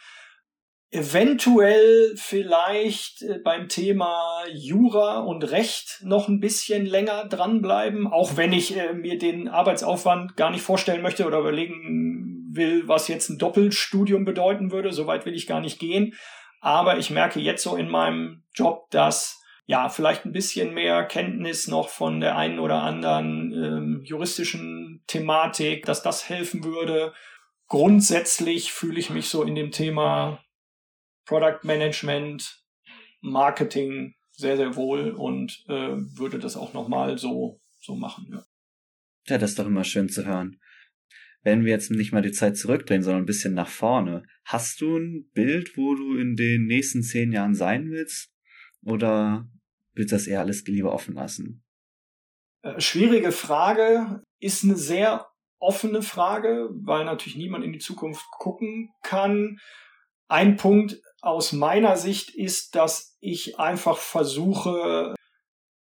Eventuell 0.91 2.13
vielleicht 2.15 3.21
äh, 3.21 3.38
beim 3.43 3.67
Thema 3.67 4.43
Jura 4.52 5.19
und 5.19 5.43
Recht 5.52 5.99
noch 6.04 6.28
ein 6.28 6.39
bisschen 6.39 6.88
länger 6.88 7.28
dranbleiben, 7.28 8.08
auch 8.08 8.38
wenn 8.38 8.54
ich 8.54 8.75
äh, 8.75 8.93
mir 8.93 9.19
den 9.19 9.47
Arbeitsaufwand 9.47 10.36
gar 10.36 10.49
nicht 10.49 10.63
vorstellen 10.63 11.04
möchte 11.04 11.28
oder 11.28 11.39
überlegen 11.39 12.49
will, 12.52 12.88
was 12.88 13.08
jetzt 13.08 13.30
ein 13.30 13.38
Doppelstudium 13.38 14.25
bedeuten 14.25 14.71
würde. 14.71 14.91
Soweit 14.91 15.28
will 15.28 15.36
ich 15.36 15.45
gar 15.45 15.62
nicht 15.62 15.78
gehen. 15.78 16.15
Aber 16.60 16.97
ich 16.97 17.12
merke 17.12 17.39
jetzt 17.39 17.62
so 17.62 17.75
in 17.75 17.88
meinem 17.88 18.43
Job, 18.56 18.89
dass 18.89 19.39
ja, 19.67 19.88
vielleicht 19.89 20.25
ein 20.25 20.32
bisschen 20.32 20.73
mehr 20.73 21.06
Kenntnis 21.06 21.67
noch 21.67 21.89
von 21.89 22.19
der 22.19 22.36
einen 22.36 22.58
oder 22.58 22.82
anderen 22.82 23.54
ähm, 23.54 24.02
juristischen 24.04 25.04
Thematik, 25.06 25.86
dass 25.86 26.02
das 26.02 26.28
helfen 26.28 26.63
würde. 26.63 27.13
Grundsätzlich 27.67 28.71
fühle 28.73 28.99
ich 28.99 29.12
mich 29.12 29.30
so 29.30 29.43
in 29.43 29.54
dem 29.54 29.69
Thema 29.69 30.39
Product 31.30 31.60
Management, 31.63 32.63
Marketing 33.22 34.15
sehr, 34.32 34.58
sehr 34.58 34.76
wohl 34.76 35.12
und 35.12 35.63
äh, 35.68 35.96
würde 36.18 36.39
das 36.39 36.58
auch 36.58 36.74
nochmal 36.74 37.18
so, 37.18 37.62
so 37.80 37.96
machen. 37.96 38.28
Ja. 38.32 38.44
ja, 39.28 39.38
das 39.38 39.52
ist 39.52 39.60
doch 39.60 39.68
immer 39.68 39.84
schön 39.84 40.10
zu 40.10 40.26
hören 40.26 40.60
wenn 41.44 41.63
wir 41.63 41.72
jetzt 41.72 41.92
nicht 41.92 42.12
mal 42.12 42.22
die 42.22 42.32
Zeit 42.32 42.58
zurückdrehen, 42.58 43.04
sondern 43.04 43.24
ein 43.24 43.28
bisschen 43.28 43.54
nach 43.54 43.70
vorne, 43.70 44.24
hast 44.46 44.82
du 44.82 44.98
ein 44.98 45.30
Bild, 45.34 45.78
wo 45.78 45.96
du 45.96 46.18
in 46.18 46.36
den 46.36 46.65
nächsten 46.65 47.02
zehn 47.02 47.32
Jahren 47.32 47.56
sein 47.56 47.89
willst? 47.89 48.32
Oder 48.84 49.48
willst 49.94 50.12
du 50.12 50.15
das 50.15 50.28
eher 50.28 50.42
alles 50.42 50.65
lieber 50.65 50.94
offen 50.94 51.15
lassen? 51.15 51.63
Äh, 52.62 52.80
schwierige 52.80 53.32
Frage, 53.32 54.22
ist 54.39 54.63
eine 54.63 54.76
sehr 54.76 55.28
offene 55.60 56.02
Frage, 56.02 56.70
weil 56.72 57.06
natürlich 57.06 57.38
niemand 57.38 57.65
in 57.65 57.74
die 57.74 57.80
Zukunft 57.80 58.26
gucken 58.32 58.92
kann. 59.02 59.60
Ein 60.28 60.58
Punkt 60.58 61.02
aus 61.21 61.51
meiner 61.51 61.97
Sicht 61.97 62.29
ist, 62.36 62.75
dass 62.75 63.17
ich 63.19 63.60
einfach 63.60 63.97
versuche, 63.97 65.15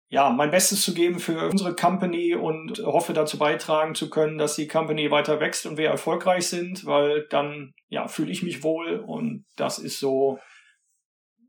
ja, 0.09 0.29
mein 0.29 0.51
Bestes 0.51 0.81
zu 0.81 0.93
geben 0.93 1.19
für 1.19 1.49
unsere 1.49 1.75
Company 1.75 2.35
und 2.35 2.79
hoffe 2.79 3.13
dazu 3.13 3.37
beitragen 3.37 3.95
zu 3.95 4.09
können, 4.09 4.37
dass 4.37 4.55
die 4.55 4.67
Company 4.67 5.09
weiter 5.11 5.39
wächst 5.39 5.65
und 5.65 5.77
wir 5.77 5.89
erfolgreich 5.89 6.47
sind, 6.47 6.85
weil 6.85 7.27
dann, 7.29 7.73
ja, 7.89 8.07
fühle 8.07 8.31
ich 8.31 8.43
mich 8.43 8.63
wohl 8.63 8.99
und 8.99 9.45
das 9.55 9.79
ist 9.79 9.99
so, 9.99 10.39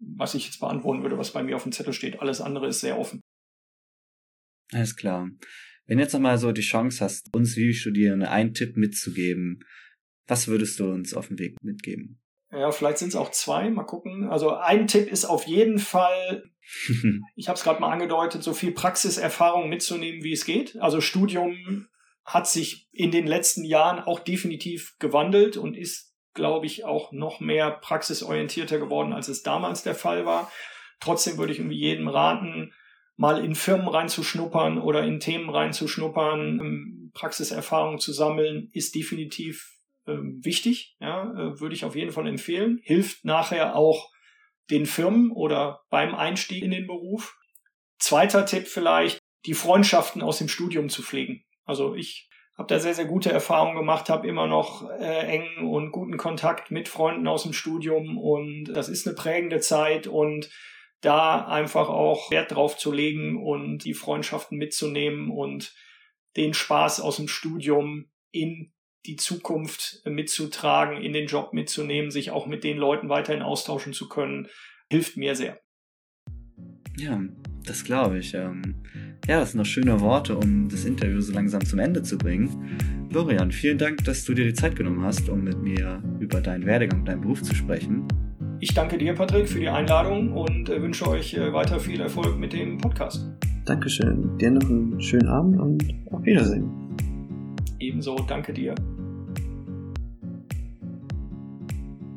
was 0.01 0.35
ich 0.35 0.47
jetzt 0.47 0.61
beantworten 0.61 1.03
würde, 1.03 1.19
was 1.19 1.33
bei 1.33 1.43
mir 1.43 1.57
auf 1.57 1.63
dem 1.63 1.73
Zettel 1.73 1.93
steht. 1.93 2.21
Alles 2.21 2.41
andere 2.41 2.67
ist 2.67 2.81
sehr 2.81 2.99
offen. 2.99 3.21
Alles 4.73 4.97
klar. 4.97 5.29
Wenn 5.87 5.99
jetzt 5.99 6.13
nochmal 6.13 6.39
so 6.39 6.51
die 6.51 6.63
Chance 6.63 7.05
hast, 7.05 7.33
uns 7.35 7.57
wie 7.57 7.73
Studierende 7.73 8.31
einen 8.31 8.55
Tipp 8.55 8.77
mitzugeben, 8.77 9.61
was 10.27 10.49
würdest 10.49 10.81
du 10.81 10.91
uns 10.91 11.15
auf 11.15 11.29
dem 11.29 11.39
Weg 11.39 11.57
mitgeben? 11.63 12.21
Ja, 12.51 12.71
vielleicht 12.71 12.99
sind 12.99 13.09
es 13.09 13.17
auch 13.17 13.31
zwei, 13.31 13.69
mal 13.71 13.85
gucken. 13.85 14.29
Also 14.29 14.55
ein 14.55 14.87
Tipp 14.87 15.11
ist 15.11 15.25
auf 15.25 15.47
jeden 15.47 15.79
Fall, 15.79 16.45
ich 17.35 17.49
habe 17.49 17.57
es 17.57 17.65
gerade 17.65 17.81
mal 17.81 17.93
angedeutet, 17.93 18.43
so 18.43 18.55
viel 18.55 18.73
Praxiserfahrung 18.73 19.69
mitzunehmen, 19.69 20.23
wie 20.23 20.33
es 20.33 20.45
geht. 20.45 20.81
Also 20.81 21.01
Studium 21.01 21.89
hat 22.25 22.49
sich 22.49 22.89
in 22.93 23.11
den 23.11 23.27
letzten 23.27 23.65
Jahren 23.65 24.01
auch 24.01 24.21
definitiv 24.21 24.97
gewandelt 24.99 25.57
und 25.57 25.77
ist, 25.77 26.15
glaube 26.35 26.67
ich, 26.67 26.85
auch 26.85 27.13
noch 27.13 27.41
mehr 27.41 27.71
praxisorientierter 27.71 28.79
geworden, 28.79 29.13
als 29.13 29.29
es 29.29 29.43
damals 29.43 29.83
der 29.83 29.95
Fall 29.95 30.27
war. 30.27 30.51
Trotzdem 31.01 31.39
würde 31.39 31.53
ich 31.53 31.59
irgendwie 31.59 31.79
jedem 31.79 32.09
raten, 32.09 32.73
mal 33.17 33.45
in 33.45 33.55
Firmen 33.55 33.89
reinzuschnuppern 33.89 34.79
oder 34.79 35.05
in 35.05 35.21
Themen 35.21 35.49
reinzuschnuppern, 35.49 36.61
ähm, 36.61 37.11
Praxiserfahrung 37.15 37.99
zu 37.99 38.13
sammeln, 38.13 38.69
ist 38.73 38.95
definitiv 38.95 39.76
ähm, 40.07 40.41
wichtig, 40.45 40.97
ja, 41.01 41.33
äh, 41.33 41.61
würde 41.61 41.75
ich 41.75 41.85
auf 41.85 41.97
jeden 41.97 42.13
Fall 42.13 42.27
empfehlen. 42.27 42.81
Hilft 42.83 43.25
nachher 43.25 43.77
auch 43.77 44.11
den 44.71 44.87
Firmen 44.87 45.31
oder 45.31 45.83
beim 45.91 46.15
Einstieg 46.15 46.63
in 46.63 46.71
den 46.71 46.87
Beruf. 46.87 47.37
Zweiter 47.99 48.47
Tipp 48.47 48.67
vielleicht, 48.67 49.19
die 49.47 49.55
Freundschaften 49.55 50.23
aus 50.23 50.39
dem 50.39 50.49
Studium 50.49 50.89
zu 50.89 51.03
pflegen. 51.03 51.45
Also 51.65 51.95
ich 51.95 52.29
habe 52.57 52.69
da 52.69 52.79
sehr, 52.79 52.95
sehr 52.95 53.05
gute 53.05 53.31
Erfahrungen 53.31 53.77
gemacht, 53.77 54.09
habe 54.09 54.27
immer 54.27 54.47
noch 54.47 54.91
äh, 54.91 55.27
engen 55.27 55.69
und 55.69 55.93
guten 55.93 56.17
Kontakt 56.17 56.71
mit 56.71 56.89
Freunden 56.89 57.29
aus 57.29 57.43
dem 57.43 57.53
Studium 57.53 58.19
und 58.19 58.65
das 58.67 58.89
ist 58.89 59.07
eine 59.07 59.15
prägende 59.15 59.61
Zeit 59.61 60.07
und 60.07 60.51
da 61.03 61.47
einfach 61.47 61.91
auch 61.91 62.31
Wert 62.31 62.53
drauf 62.53 62.79
zu 62.79 62.91
legen 62.91 63.43
und 63.43 63.85
die 63.85 63.95
Freundschaften 63.95 64.57
mitzunehmen 64.57 65.31
und 65.31 65.75
den 66.37 66.55
Spaß 66.55 67.01
aus 67.01 67.17
dem 67.17 67.29
Studium 67.29 68.07
in 68.31 68.73
die 69.07 69.17
Zukunft 69.17 70.03
mitzutragen, 70.05 71.03
in 71.03 71.13
den 71.13 71.27
Job 71.27 71.53
mitzunehmen, 71.53 72.11
sich 72.11 72.31
auch 72.31 72.47
mit 72.47 72.65
den 72.65 72.77
Leuten 72.77 73.09
weiterhin 73.09 73.43
austauschen 73.43 73.93
zu 73.93 74.09
können, 74.09 74.49
hilft 74.91 75.17
mir 75.17 75.35
sehr. 75.35 75.61
Ja, 76.99 77.21
das 77.65 77.85
glaube 77.85 78.19
ich. 78.19 78.35
Ähm, 78.35 78.77
ja, 79.29 79.41
das 79.41 79.53
sind 79.53 79.59
noch 79.59 79.67
schöne 79.67 80.01
Worte, 80.01 80.37
um 80.37 80.69
das 80.69 80.85
Interview 80.85 81.21
so 81.21 81.33
langsam 81.33 81.65
zum 81.65 81.79
Ende 81.79 82.03
zu 82.03 82.17
bringen. 82.17 83.09
Florian, 83.11 83.53
vielen 83.53 83.79
Dank, 83.79 84.05
dass 84.05 84.25
du 84.25 84.35
dir 84.35 84.45
die 84.45 84.55
Zeit 84.55 84.77
genommen 84.77 85.03
hast, 85.05 85.29
um 85.29 85.43
mit 85.43 85.59
mir 85.63 86.03
über 86.21 86.41
deinen 86.41 86.65
Werdegang 86.65 87.01
und 87.01 87.09
deinen 87.09 87.21
Beruf 87.21 87.43
zu 87.43 87.55
sprechen. 87.55 88.07
Ich 88.61 88.73
danke 88.73 88.97
dir, 88.97 89.15
Patrick, 89.15 89.49
für 89.49 89.61
die 89.61 89.69
Einladung 89.69 90.33
und 90.33 90.69
äh, 90.69 90.81
wünsche 90.81 91.07
euch 91.09 91.35
äh, 91.35 91.53
weiter 91.53 91.79
viel 91.79 92.01
Erfolg 92.01 92.39
mit 92.39 92.53
dem 92.53 92.79
Podcast. 92.79 93.27
Dankeschön. 93.67 94.39
Dir 94.39 94.53
noch 94.53 94.69
einen 94.69 95.01
schönen 95.01 95.29
Abend 95.29 95.61
und 95.61 95.95
auf 96.11 96.25
Wiedersehen. 96.25 96.71
Ebenso, 97.79 98.17
danke 98.27 98.53
dir. 98.53 98.75